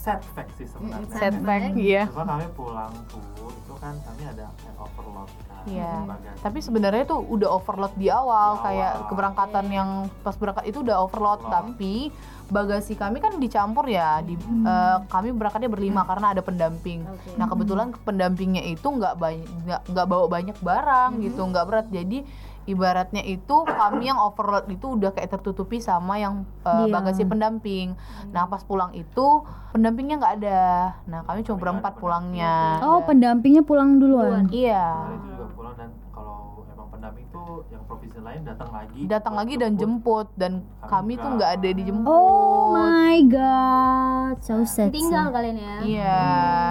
Set 0.00 0.24
fact 0.32 0.56
sih 0.56 0.64
sebenarnya 0.64 1.12
Setback, 1.12 1.76
iya. 1.76 2.08
Cuma 2.08 2.24
kami 2.24 2.48
pulang 2.50 2.88
tuh 3.04 3.20
itu 3.50 3.74
kan 3.76 3.92
kami 4.00 4.22
ada 4.24 4.48
kayak 4.56 4.76
overload 4.78 5.28
kan 5.44 5.60
Iya. 5.68 5.92
bagasi. 6.08 6.40
Tapi 6.40 6.58
sebenarnya 6.58 7.04
tuh 7.04 7.20
udah 7.20 7.48
overload 7.52 7.92
di 7.94 8.08
awal, 8.08 8.56
Di 8.56 8.60
kayak 8.64 8.92
awal. 8.96 9.06
keberangkatan 9.06 9.66
yang 9.68 9.90
pas 10.18 10.32
berangkat 10.32 10.64
itu 10.64 10.80
udah 10.80 10.96
overload, 10.98 11.38
Overload. 11.38 11.52
tapi 11.52 12.08
bagasi 12.48 12.96
kami 12.96 13.20
kan 13.20 13.36
dicampur 13.36 13.84
ya. 13.84 14.24
Di 14.24 14.40
eh, 14.40 14.96
kami 15.06 15.30
berangkatnya 15.30 15.68
berlima 15.68 16.02
karena 16.02 16.32
ada 16.32 16.40
pendamping. 16.40 17.04
Oke. 17.04 17.36
Nah 17.36 17.44
kebetulan 17.44 17.92
pendampingnya 17.94 18.64
itu 18.64 18.88
nggak 18.88 19.14
banyak 19.14 19.48
nggak 19.62 19.80
nggak 19.86 20.06
bawa 20.08 20.26
banyak 20.26 20.56
barang 20.58 21.10
gitu, 21.20 21.40
nggak 21.44 21.64
berat. 21.66 21.86
Jadi 21.92 22.24
ibaratnya 22.70 23.20
itu 23.20 23.56
kami 23.62 24.06
yang 24.06 24.16
overload 24.16 24.64
itu 24.66 24.94
udah 24.94 25.10
kayak 25.10 25.30
tertutupi 25.30 25.78
sama 25.78 26.16
yang 26.16 26.46
uh, 26.62 26.86
Iya. 26.86 26.92
bagasi 26.92 27.22
pendamping. 27.24 27.98
Nah 28.30 28.46
pas 28.46 28.62
pulang 28.62 28.90
itu 28.92 29.42
pendampingnya 29.70 30.16
nggak 30.16 30.34
ada. 30.38 30.62
Nah 31.04 31.20
kami 31.22 31.42
cuma 31.42 31.58
berempat 31.58 31.96
pulangnya. 31.96 32.78
Oh, 32.80 33.02
pendampingnya 33.02 33.60
pulang 33.60 33.96
duluan. 33.96 34.46
Iya. 34.48 35.10
Itu 35.10 35.26
juga 35.28 35.46
pulang 35.50 35.74
dan 35.74 35.90
kalau 36.10 36.62
emang 36.66 36.88
pendamping 36.88 37.26
tuh 37.28 37.66
yang 37.68 37.82
provinsi 37.84 38.18
lain 38.18 38.40
datang 38.42 38.70
lagi 38.70 39.00
Datang 39.04 39.34
lagi 39.34 39.54
dan 39.54 39.70
jemput 39.74 40.30
dan 40.34 40.52
Kami 40.80 40.88
kami 40.88 41.12
tuh 41.14 41.28
enggak. 41.28 41.34
nggak 41.36 41.50
ada 41.56 41.68
dijemput. 41.72 42.10
Oh 42.12 42.70
my 42.70 43.18
god, 43.26 44.34
so 44.40 44.62
sad. 44.64 44.90
Tinggal 44.90 45.28
kalian 45.28 45.56
ya. 45.56 45.74
Iya. 45.80 46.22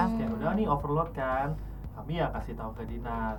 Terus 0.06 0.16
kayak 0.16 0.30
udah 0.34 0.50
nih 0.54 0.66
overload 0.66 1.10
kan 1.12 1.48
kami 1.92 2.16
ya 2.16 2.32
kasih 2.32 2.56
tahu 2.56 2.72
ke 2.74 2.88
dinas 2.88 3.36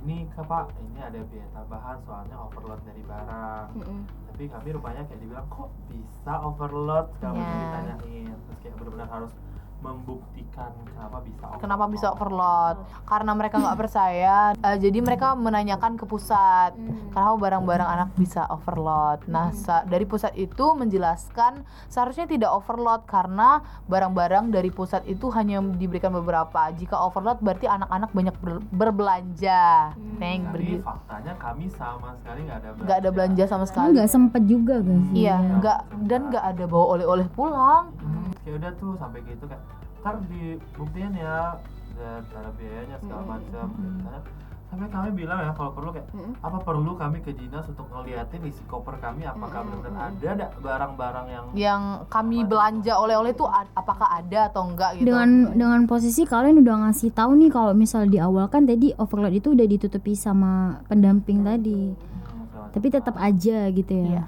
ini 0.00 0.24
kak 0.30 0.44
pak 0.44 0.66
ini 0.80 0.98
ada 0.98 1.20
biaya 1.22 1.48
tambahan 1.50 1.96
soalnya 2.00 2.36
overload 2.38 2.80
dari 2.82 3.02
barang 3.02 3.68
Mm-mm. 3.74 4.00
tapi 4.26 4.42
kami 4.46 4.68
rupanya 4.72 5.02
kayak 5.04 5.20
dibilang 5.20 5.48
kok 5.48 5.68
bisa 5.86 6.32
overload 6.40 7.06
macam 7.12 7.32
Iya. 7.36 7.54
ditanyain 7.54 8.24
terus 8.40 8.58
kayak 8.58 8.74
benar-benar 8.74 9.08
harus 9.10 9.32
membuktikan 9.80 10.70
kenapa 10.86 11.18
bisa 11.18 11.44
overload. 11.46 11.60
Kenapa 11.60 11.84
bisa 11.86 12.06
overload? 12.10 12.76
Karena 13.02 13.32
mereka 13.32 13.56
nggak 13.58 13.78
percaya, 13.78 14.36
eh, 14.54 14.76
jadi 14.78 14.98
mereka 14.98 15.32
menanyakan 15.34 15.92
ke 15.94 16.04
pusat. 16.04 16.76
Kenapa 17.10 17.34
barang-barang 17.38 17.88
anak 17.90 18.08
bisa 18.14 18.44
overload? 18.46 19.24
Nah, 19.26 19.50
sa- 19.52 19.82
dari 19.82 20.04
pusat 20.04 20.30
itu 20.34 20.62
menjelaskan 20.72 21.60
seharusnya 21.86 22.26
tidak 22.26 22.50
overload 22.50 23.02
karena 23.04 23.60
barang-barang 23.84 24.48
dari 24.48 24.70
pusat 24.70 25.02
itu 25.04 25.28
hanya 25.30 25.58
diberikan 25.60 26.12
beberapa. 26.12 26.68
Jika 26.70 27.00
overload 27.00 27.40
berarti 27.40 27.66
anak-anak 27.66 28.10
banyak 28.10 28.36
ber- 28.36 28.62
berbelanja. 28.70 29.96
Neng, 30.16 30.44
Tapi 30.44 30.52
bergi- 30.52 30.82
faktanya 30.82 31.32
kami 31.34 31.66
sama 31.68 32.12
sekali 32.14 32.40
nggak 32.42 32.58
ada 32.58 32.68
belanja. 32.68 32.84
nggak 32.84 32.98
ada 32.98 33.10
belanja 33.10 33.44
sama 33.46 33.58
Kan 33.58 33.68
sekali. 33.70 33.90
nggak 33.92 34.08
sempet 34.08 34.42
juga 34.44 34.74
gak 34.78 35.00
sih? 35.02 35.14
Iya, 35.18 35.36
nggak 35.56 35.78
dan 36.02 36.20
nggak 36.28 36.44
ada 36.46 36.64
bawa 36.66 36.86
oleh-oleh 36.94 37.26
pulang. 37.30 37.84
Hmm, 37.96 38.19
ya 38.46 38.50
udah 38.56 38.70
tuh 38.80 38.92
sampai 38.96 39.20
gitu 39.26 39.44
kan. 39.46 39.60
Ntar 40.00 40.14
dibuktiin 40.28 41.12
ya 41.16 41.60
dan 41.96 42.24
ada 42.24 42.50
biayanya 42.56 42.96
segala 43.02 43.22
macam. 43.36 43.66
Nah, 44.06 44.22
Sampai 44.70 44.86
kami 44.86 45.10
bilang 45.18 45.42
ya 45.42 45.50
kalau 45.50 45.74
perlu 45.74 45.90
kayak 45.90 46.06
apa 46.46 46.58
perlu 46.62 46.94
kami 46.94 47.18
ke 47.26 47.34
dinas 47.34 47.66
untuk 47.66 47.90
ngeliatin 47.90 48.38
isi 48.46 48.62
koper 48.70 49.02
kami 49.02 49.26
apakah 49.26 49.66
benar-benar 49.66 50.14
ada 50.14 50.26
ada 50.30 50.46
barang-barang 50.62 51.26
yang 51.26 51.44
Yang 51.58 51.82
kami 52.06 52.46
belanja 52.46 52.94
oleh-oleh 52.94 53.34
tuh 53.34 53.50
apakah 53.50 54.22
ada 54.22 54.46
atau 54.46 54.70
enggak 54.70 54.94
gitu. 54.94 55.10
Dengan 55.10 55.58
dengan 55.58 55.80
posisi 55.90 56.22
kalian 56.22 56.62
udah 56.62 56.86
ngasih 56.86 57.10
tahu 57.10 57.34
nih 57.42 57.50
kalau 57.50 57.74
misal 57.74 58.06
di 58.06 58.22
awal 58.22 58.46
kan 58.46 58.62
tadi 58.62 58.94
overload 58.94 59.34
itu 59.34 59.58
udah 59.58 59.66
ditutupi 59.66 60.14
sama 60.14 60.78
pendamping 60.86 61.42
tadi. 61.42 61.90
Hmm, 61.90 62.46
segala 62.46 62.70
Tapi 62.70 62.86
tetap 62.94 63.18
aja 63.18 63.58
gitu 63.74 63.90
ya. 63.90 64.06
Iya. 64.06 64.24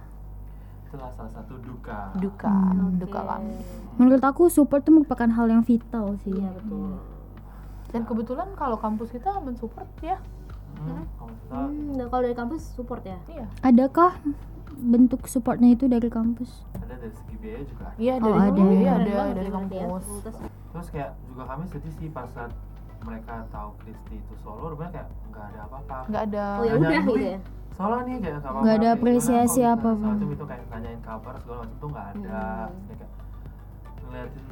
Itulah 0.93 1.09
salah 1.11 1.33
satu 1.33 1.57
duka. 1.59 2.13
duka, 2.15 2.53
duka 3.01 3.21
kami. 3.25 3.57
Menurut 3.97 4.21
aku 4.21 4.47
support 4.47 4.85
itu 4.85 4.93
merupakan 4.93 5.25
hal 5.27 5.49
yang 5.49 5.65
vital 5.65 6.21
sih. 6.21 6.31
Iya 6.31 6.53
betul. 6.53 7.01
Dan 7.89 8.03
kebetulan 8.05 8.49
kalau 8.53 8.77
kampus 8.77 9.09
kita 9.09 9.41
mensupport 9.41 9.89
ya. 10.01 10.21
Hmm, 10.75 11.05
Hmm, 11.49 11.97
nah 11.97 12.09
kalau 12.09 12.25
dari 12.25 12.33
kampus 12.35 12.65
support 12.71 13.01
ya. 13.03 13.17
Iya. 13.27 13.45
Adakah 13.63 14.21
bentuk 14.75 15.25
supportnya 15.25 15.69
itu 15.71 15.85
dari 15.85 16.09
kampus? 16.09 16.65
ada 16.75 16.97
dari 16.99 17.13
segi 17.15 17.37
biaya 17.39 17.61
juga 17.63 17.85
ada. 17.87 17.97
Iya 17.97 18.13
Oh, 18.13 18.19
dari 18.19 18.33
ada. 18.33 18.49
kampus, 18.51 18.73
iya, 18.75 18.93
ada 18.93 19.33
dari 19.33 19.45
ya. 19.45 19.55
kampus. 19.55 20.05
Terus, 20.23 20.37
Terus 20.73 20.87
kayak 20.89 21.11
juga 21.25 21.43
kami 21.47 21.65
sedih 21.69 21.93
sih 21.95 22.09
pas 22.09 22.29
saat 22.29 22.53
mereka 23.03 23.35
tahu 23.49 23.69
Kristi 23.79 24.15
itu 24.15 24.35
solo, 24.39 24.65
rupanya 24.69 24.91
kayak 24.95 25.09
nggak 25.27 25.45
ada 25.47 25.61
apa-apa. 25.63 25.97
Nggak 26.07 26.23
ada. 26.27 26.45
oh 26.53 26.65
ya 26.65 26.73
udah 26.75 26.91
gitu 26.99 27.13
ya. 27.19 27.39
Solo 27.73 27.97
nih 28.03 28.17
kayak 28.19 28.37
nggak 28.39 28.53
apa-apa. 28.53 28.71
Ada 28.71 28.89
apresiasi 28.93 29.61
bisa 29.61 29.73
apa-apa. 29.73 29.97
segala 29.97 30.13
macam 30.13 30.29
itu 30.31 30.45
kayak 30.45 30.65
nanyain 30.69 31.01
kabar 31.01 31.35
segala 31.39 31.59
macam 31.59 31.77
tuh 31.77 31.89
nggak 31.89 32.07
ada. 32.07 32.43
Hmm. 32.69 32.87
Kayak, 32.87 33.09
ngeliatin 34.03 34.45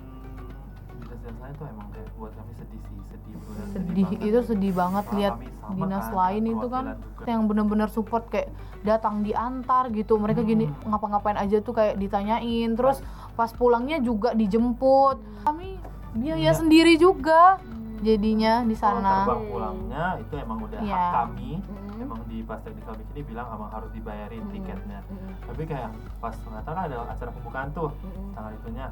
dinas-dinas 1.01 1.39
lain 1.39 1.55
tuh 1.55 1.67
emang 1.67 1.89
kayak 1.91 2.09
buat 2.15 2.33
kami 2.33 2.53
sedih 2.55 2.81
sih, 2.81 2.99
sedih 3.07 3.35
bener 3.37 3.65
Sedih 3.71 4.05
banget. 4.07 4.27
itu 4.27 4.39
sedih 4.43 4.73
banget 4.73 5.05
lihat 5.13 5.35
dinas 5.71 6.07
kan, 6.07 6.17
lain 6.17 6.43
itu 6.47 6.67
kan 6.67 6.85
juga. 6.87 7.25
yang 7.27 7.43
bener-bener 7.45 7.89
support 7.89 8.25
kayak 8.27 8.49
datang 8.81 9.15
diantar 9.21 9.85
gitu. 9.91 10.17
Mereka 10.17 10.41
gini 10.43 10.65
Hmm. 10.65 10.89
ngapa-ngapain 10.89 11.37
aja 11.37 11.57
tuh 11.59 11.73
kayak 11.73 11.97
ditanyain. 11.97 12.73
Terus 12.73 13.05
pas 13.35 13.51
pulangnya 13.51 13.99
juga 13.99 14.33
dijemput. 14.33 15.17
Kami 15.43 15.77
biaya 16.15 16.41
Iya. 16.43 16.53
sendiri 16.55 16.97
juga 16.97 17.61
jadinya 18.01 18.61
di 18.63 18.73
Kalau 18.73 18.99
sana. 18.99 19.13
terbang 19.23 19.43
pulangnya 19.47 20.05
itu 20.19 20.35
emang 20.35 20.59
udah 20.63 20.79
Iya. 20.81 20.97
hak 20.97 21.13
kami. 21.27 21.51
Hmm. 21.59 21.90
Emang 22.01 22.21
di 22.25 22.41
pas 22.41 22.57
technical 22.59 22.97
meeting 22.97 23.13
ini 23.13 23.23
bilang 23.29 23.47
emang 23.53 23.69
harus 23.69 23.91
dibayarin 23.93 24.41
Hmm. 24.41 24.53
tiketnya. 24.53 25.01
Hmm. 25.05 25.33
Tapi 25.45 25.63
kayak 25.65 25.91
pas 26.17 26.33
ternyata 26.33 26.69
kan 26.69 26.83
ada 26.89 26.97
acara 27.07 27.31
pembukaan 27.31 27.69
tuh 27.71 27.91
Hmm. 27.93 28.33
tanggal 28.33 28.53
itunya. 28.57 28.87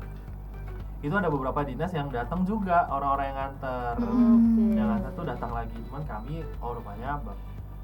Itu 0.98 1.14
ada 1.14 1.30
beberapa 1.30 1.60
dinas 1.62 1.90
yang 1.90 2.10
datang 2.10 2.42
juga 2.42 2.84
orang-orang 2.90 3.26
yang 3.32 3.38
nganter. 3.38 3.94
Oke. 3.96 4.64
Yang 4.74 4.86
nganter 4.86 5.10
tuh 5.14 5.24
datang 5.24 5.50
lagi, 5.54 5.78
cuman 5.88 6.02
kami 6.04 6.34
oh 6.58 6.70
rupanya 6.74 7.10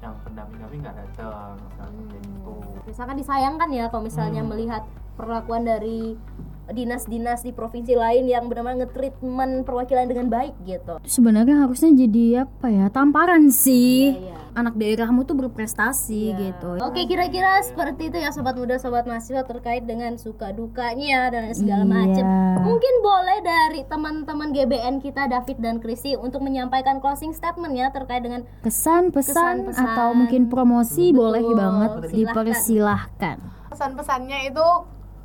yang 0.03 0.13
pendamping 0.21 0.59
kami 0.61 0.75
nggak 0.77 0.95
datang 0.95 1.55
misalnya 1.57 2.03
kayak 2.05 2.23
gitu. 2.27 2.53
Misalkan 2.85 3.15
disayangkan 3.17 3.69
ya 3.71 3.85
kalau 3.89 4.03
misalnya 4.03 4.41
Hmm. 4.43 4.51
melihat 4.53 4.83
perlakuan 5.15 5.63
dari 5.63 6.19
dinas-dinas 6.67 7.41
di 7.41 7.49
provinsi 7.49 7.93
lain 7.93 8.25
yang 8.25 8.45
benar-benar 8.45 8.85
nge-treatment 8.85 9.63
perwakilan 9.63 10.05
dengan 10.05 10.27
baik 10.27 10.57
gitu. 10.63 10.97
Sebenarnya 11.01 11.61
harusnya 11.61 11.93
jadi 11.93 12.25
apa 12.43 12.67
ya? 12.67 12.85
Tamparan 12.87 13.47
sih. 13.47 14.15
Iya. 14.15 14.33
Anak 14.55 14.73
daerahmu 14.73 15.23
tuh 15.23 15.35
berprestasi 15.35 16.31
Iya. 16.31 16.37
gitu. 16.39 16.79
Oke, 16.79 17.03
kira-kira 17.03 17.59
seperti 17.59 18.07
itu 18.07 18.17
ya 18.17 18.31
sobat 18.31 18.55
muda, 18.55 18.75
sobat 18.75 19.03
mahasiswa 19.03 19.43
terkait 19.43 19.83
dengan 19.83 20.15
suka 20.15 20.49
dukanya 20.49 21.27
dan 21.27 21.51
segala 21.51 21.83
Iya. 21.83 21.91
macam. 21.91 22.25
Mungkin 22.65 22.93
boleh 22.99 23.39
dari 23.41 23.81
teman-teman 23.83 24.49
GBN 24.49 24.97
kita 24.99 25.27
David 25.27 25.59
dan 25.59 25.77
Kristi 25.77 26.15
untuk 26.15 26.39
menyampaikan 26.39 26.97
closing 26.97 27.31
statement 27.31 27.73
ya 27.73 27.89
terkait 27.89 28.21
dengan 28.21 28.47
Kesan, 28.61 29.11
pesan, 29.11 29.67
Kesan-pesan. 29.67 29.85
atau 29.85 30.09
mungkin 30.13 30.47
promosi 30.47 31.11
Betul. 31.11 31.19
boleh 31.19 31.43
banget 31.51 31.89
Silahkan. 31.91 32.15
dipersilahkan. 32.15 33.37
Pesan-pesannya 33.67 34.39
itu 34.47 34.67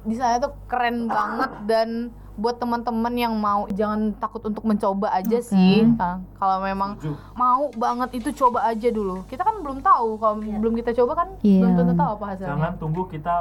di 0.02 0.14
sana 0.14 0.38
tuh 0.38 0.52
keren 0.64 1.04
banget 1.06 1.50
dan 1.64 1.88
buat 2.34 2.56
teman-teman 2.56 3.12
yang 3.12 3.36
mau 3.36 3.68
jangan 3.68 4.16
takut 4.16 4.40
untuk 4.42 4.64
mencoba 4.64 5.12
aja 5.12 5.36
Oke. 5.36 5.44
sih. 5.46 5.84
Nah, 5.84 6.24
kalau 6.34 6.64
memang 6.64 6.96
Setuju. 6.96 7.12
mau 7.36 7.68
banget 7.70 8.16
itu 8.16 8.32
coba 8.34 8.64
aja 8.64 8.88
dulu. 8.88 9.20
Kita 9.28 9.44
kan 9.44 9.60
belum 9.60 9.84
tahu 9.84 10.16
kalau 10.16 10.34
belum 10.40 10.72
kita 10.74 10.96
coba 10.96 11.12
kan 11.18 11.28
Iya. 11.42 11.60
belum 11.60 11.72
tentu 11.76 11.94
tahu 11.94 12.10
apa 12.16 12.24
hasilnya. 12.26 12.48
Jangan 12.50 12.72
tunggu 12.80 13.02
kita 13.06 13.34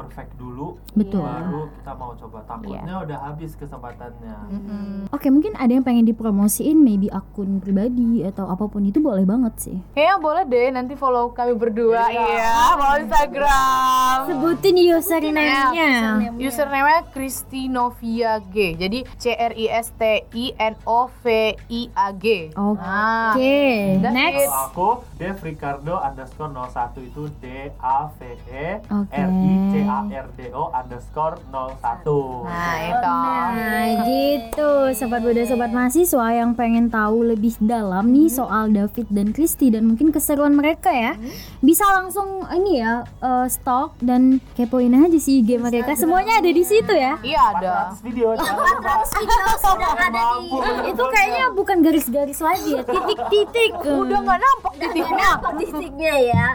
perfect 0.00 0.32
dulu 0.36 0.80
Betul. 0.96 1.20
baru 1.20 1.68
kita 1.70 1.92
mau 1.94 2.12
coba. 2.16 2.38
Takutnya 2.48 2.94
udah 3.04 3.18
habis 3.20 3.52
kesempatannya. 3.54 4.36
Mm-mm. 4.48 5.12
Oke, 5.12 5.28
mungkin 5.28 5.52
ada 5.54 5.68
yang 5.68 5.84
pengen 5.84 6.08
dipromosiin, 6.08 6.80
maybe 6.80 7.12
akun 7.12 7.60
pribadi 7.60 8.24
atau 8.24 8.48
apa 8.48 8.64
pun 8.64 8.80
itu 8.82 8.98
boleh 8.98 9.28
banget 9.28 9.54
sih. 9.60 9.76
Kayaknya 9.92 10.16
boleh 10.16 10.42
deh 10.48 10.66
nanti 10.72 10.94
follow 10.96 11.30
kami 11.30 11.52
berdua 11.52 12.08
iya, 12.08 12.74
follow 12.74 12.96
Instagram. 13.02 14.16
Sebutin 14.26 14.76
username-nya. 14.80 16.32
Username-nya 16.34 17.00
Kristinovia 17.12 18.40
G. 18.48 18.72
Jadi 18.74 18.98
C 19.18 19.34
R 19.34 19.52
I 19.52 19.66
S 19.68 19.92
T 19.94 20.02
I 20.32 20.44
N 20.56 20.74
O 20.86 21.10
V 21.20 21.24
I 21.68 21.82
A 21.92 22.08
G. 22.16 22.50
Oke, 22.56 23.58
Nah, 24.00 24.12
next. 24.12 24.48
Kalau 24.48 24.64
aku 24.70 24.88
Dev 25.18 25.36
Ricardo 25.42 26.00
underscore 26.00 26.48
01 26.48 26.96
itu 27.04 27.22
D 27.38 27.44
A 27.78 28.08
V 28.08 28.18
E 28.48 28.66
Oke. 28.88 29.12
R 29.12 29.28
I 29.28 29.52
C 29.68 29.74
A 29.84 29.89
R 30.06 30.26
D 30.32 30.50
O 30.50 30.70
underscore 30.70 31.36
01. 31.48 32.46
Nah, 32.46 32.76
itu. 32.80 33.10
Nah 33.50 33.86
gitu 34.00 34.70
Sobat 34.92 35.20
Muda 35.20 35.42
Sobat 35.42 35.70
Mahasiswa 35.70 36.26
yang 36.32 36.52
pengen 36.52 36.86
tahu 36.86 37.24
lebih 37.24 37.54
dalam 37.60 38.08
nih 38.08 38.28
soal 38.28 38.68
David 38.68 39.06
dan 39.08 39.30
Kristi 39.30 39.68
Dan 39.68 39.86
mungkin 39.86 40.10
keseruan 40.10 40.52
mereka 40.52 40.90
ya 40.90 41.14
Bisa 41.60 41.82
langsung 41.90 42.46
ini 42.50 42.78
ya 42.78 43.02
eh, 43.02 43.46
stalk 43.46 43.96
dan 43.98 44.38
kepoin 44.54 44.92
aja 44.92 45.16
sih 45.16 45.40
IG 45.40 45.58
mereka 45.58 45.94
Semuanya 45.94 46.38
ada 46.38 46.50
di 46.50 46.62
situ 46.62 46.90
ya 46.90 47.18
Iya 47.20 47.40
ada. 47.54 47.74
400 47.94 48.04
video 48.04 48.28
jangan 48.36 48.54
lupa. 48.56 48.94
sudah 49.58 49.90
ada 49.90 50.22
di 50.36 50.46
Itu 50.90 51.02
kayaknya 51.06 51.44
bukan 51.50 51.76
garis-garis 51.80 52.40
lagi 52.40 52.70
ya 52.72 52.82
Titik-titik 52.84 53.72
Udah 54.02 54.18
nggak 54.20 54.38
nampak 54.38 54.72
titiknya. 54.76 55.30
statistiknya 55.40 56.14
ya. 56.20 56.46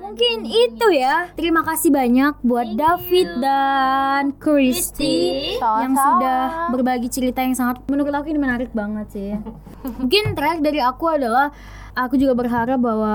Mungkin 0.00 0.36
itu 0.44 0.86
ya 0.90 1.28
Terima 1.32 1.62
kasih 1.62 1.90
banyak 1.90 2.34
buat 2.42 2.68
David 2.72 3.28
dan 3.38 4.32
Kristi 4.36 5.56
yang 5.60 5.94
sudah 5.94 6.72
berbagi 6.72 7.08
cerita 7.12 7.44
yang 7.44 7.52
sangat 7.52 7.84
menurut 7.86 8.12
aku 8.12 8.32
ini 8.32 8.40
menarik 8.40 8.72
banget 8.72 9.06
sih. 9.12 9.30
Mungkin 10.00 10.32
terakhir 10.32 10.60
dari 10.64 10.80
aku 10.80 11.04
adalah 11.12 11.52
aku 11.92 12.16
juga 12.16 12.32
berharap 12.32 12.80
bahwa 12.80 13.14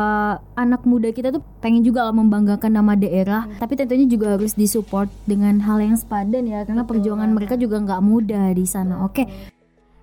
anak 0.53 0.85
muda 0.85 1.09
kita 1.09 1.33
tuh 1.33 1.41
pengen 1.59 1.81
juga 1.81 2.05
lah 2.05 2.13
membanggakan 2.13 2.69
nama 2.69 2.93
daerah, 2.93 3.49
tapi 3.57 3.73
tentunya 3.73 4.05
juga 4.05 4.37
harus 4.37 4.53
disupport 4.53 5.09
dengan 5.25 5.57
hal 5.65 5.81
yang 5.81 5.97
sepadan 5.97 6.45
ya 6.45 6.61
karena 6.63 6.85
perjuangan 6.85 7.29
mereka 7.33 7.57
juga 7.57 7.81
nggak 7.81 8.01
mudah 8.05 8.53
di 8.53 8.65
sana. 8.69 9.01
Oke. 9.03 9.56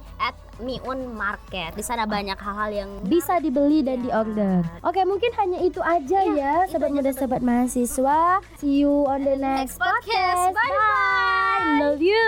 @miunmarket. 0.61 1.75
Di 1.75 1.83
sana 1.83 2.05
banyak 2.05 2.37
hal-hal 2.37 2.71
yang 2.71 2.89
bisa 3.05 3.41
dibeli 3.41 3.81
dan 3.81 4.05
diorder. 4.05 4.61
Oke, 4.85 5.01
mungkin 5.03 5.33
hanya 5.37 5.59
itu 5.65 5.81
aja 5.81 6.19
ya, 6.23 6.65
itu 6.65 6.77
sobat 6.77 6.89
muda, 6.93 7.11
sobat 7.11 7.33
sobat 7.33 7.41
mahasiswa. 7.41 8.45
See 8.61 8.85
you 8.85 9.09
on 9.09 9.25
the 9.25 9.33
next, 9.33 9.75
next 9.75 9.81
podcast. 9.81 10.53
podcast. 10.53 10.57
Bye 10.57 10.73
bye. 10.77 11.81
Love 11.81 12.01
you. 12.01 12.23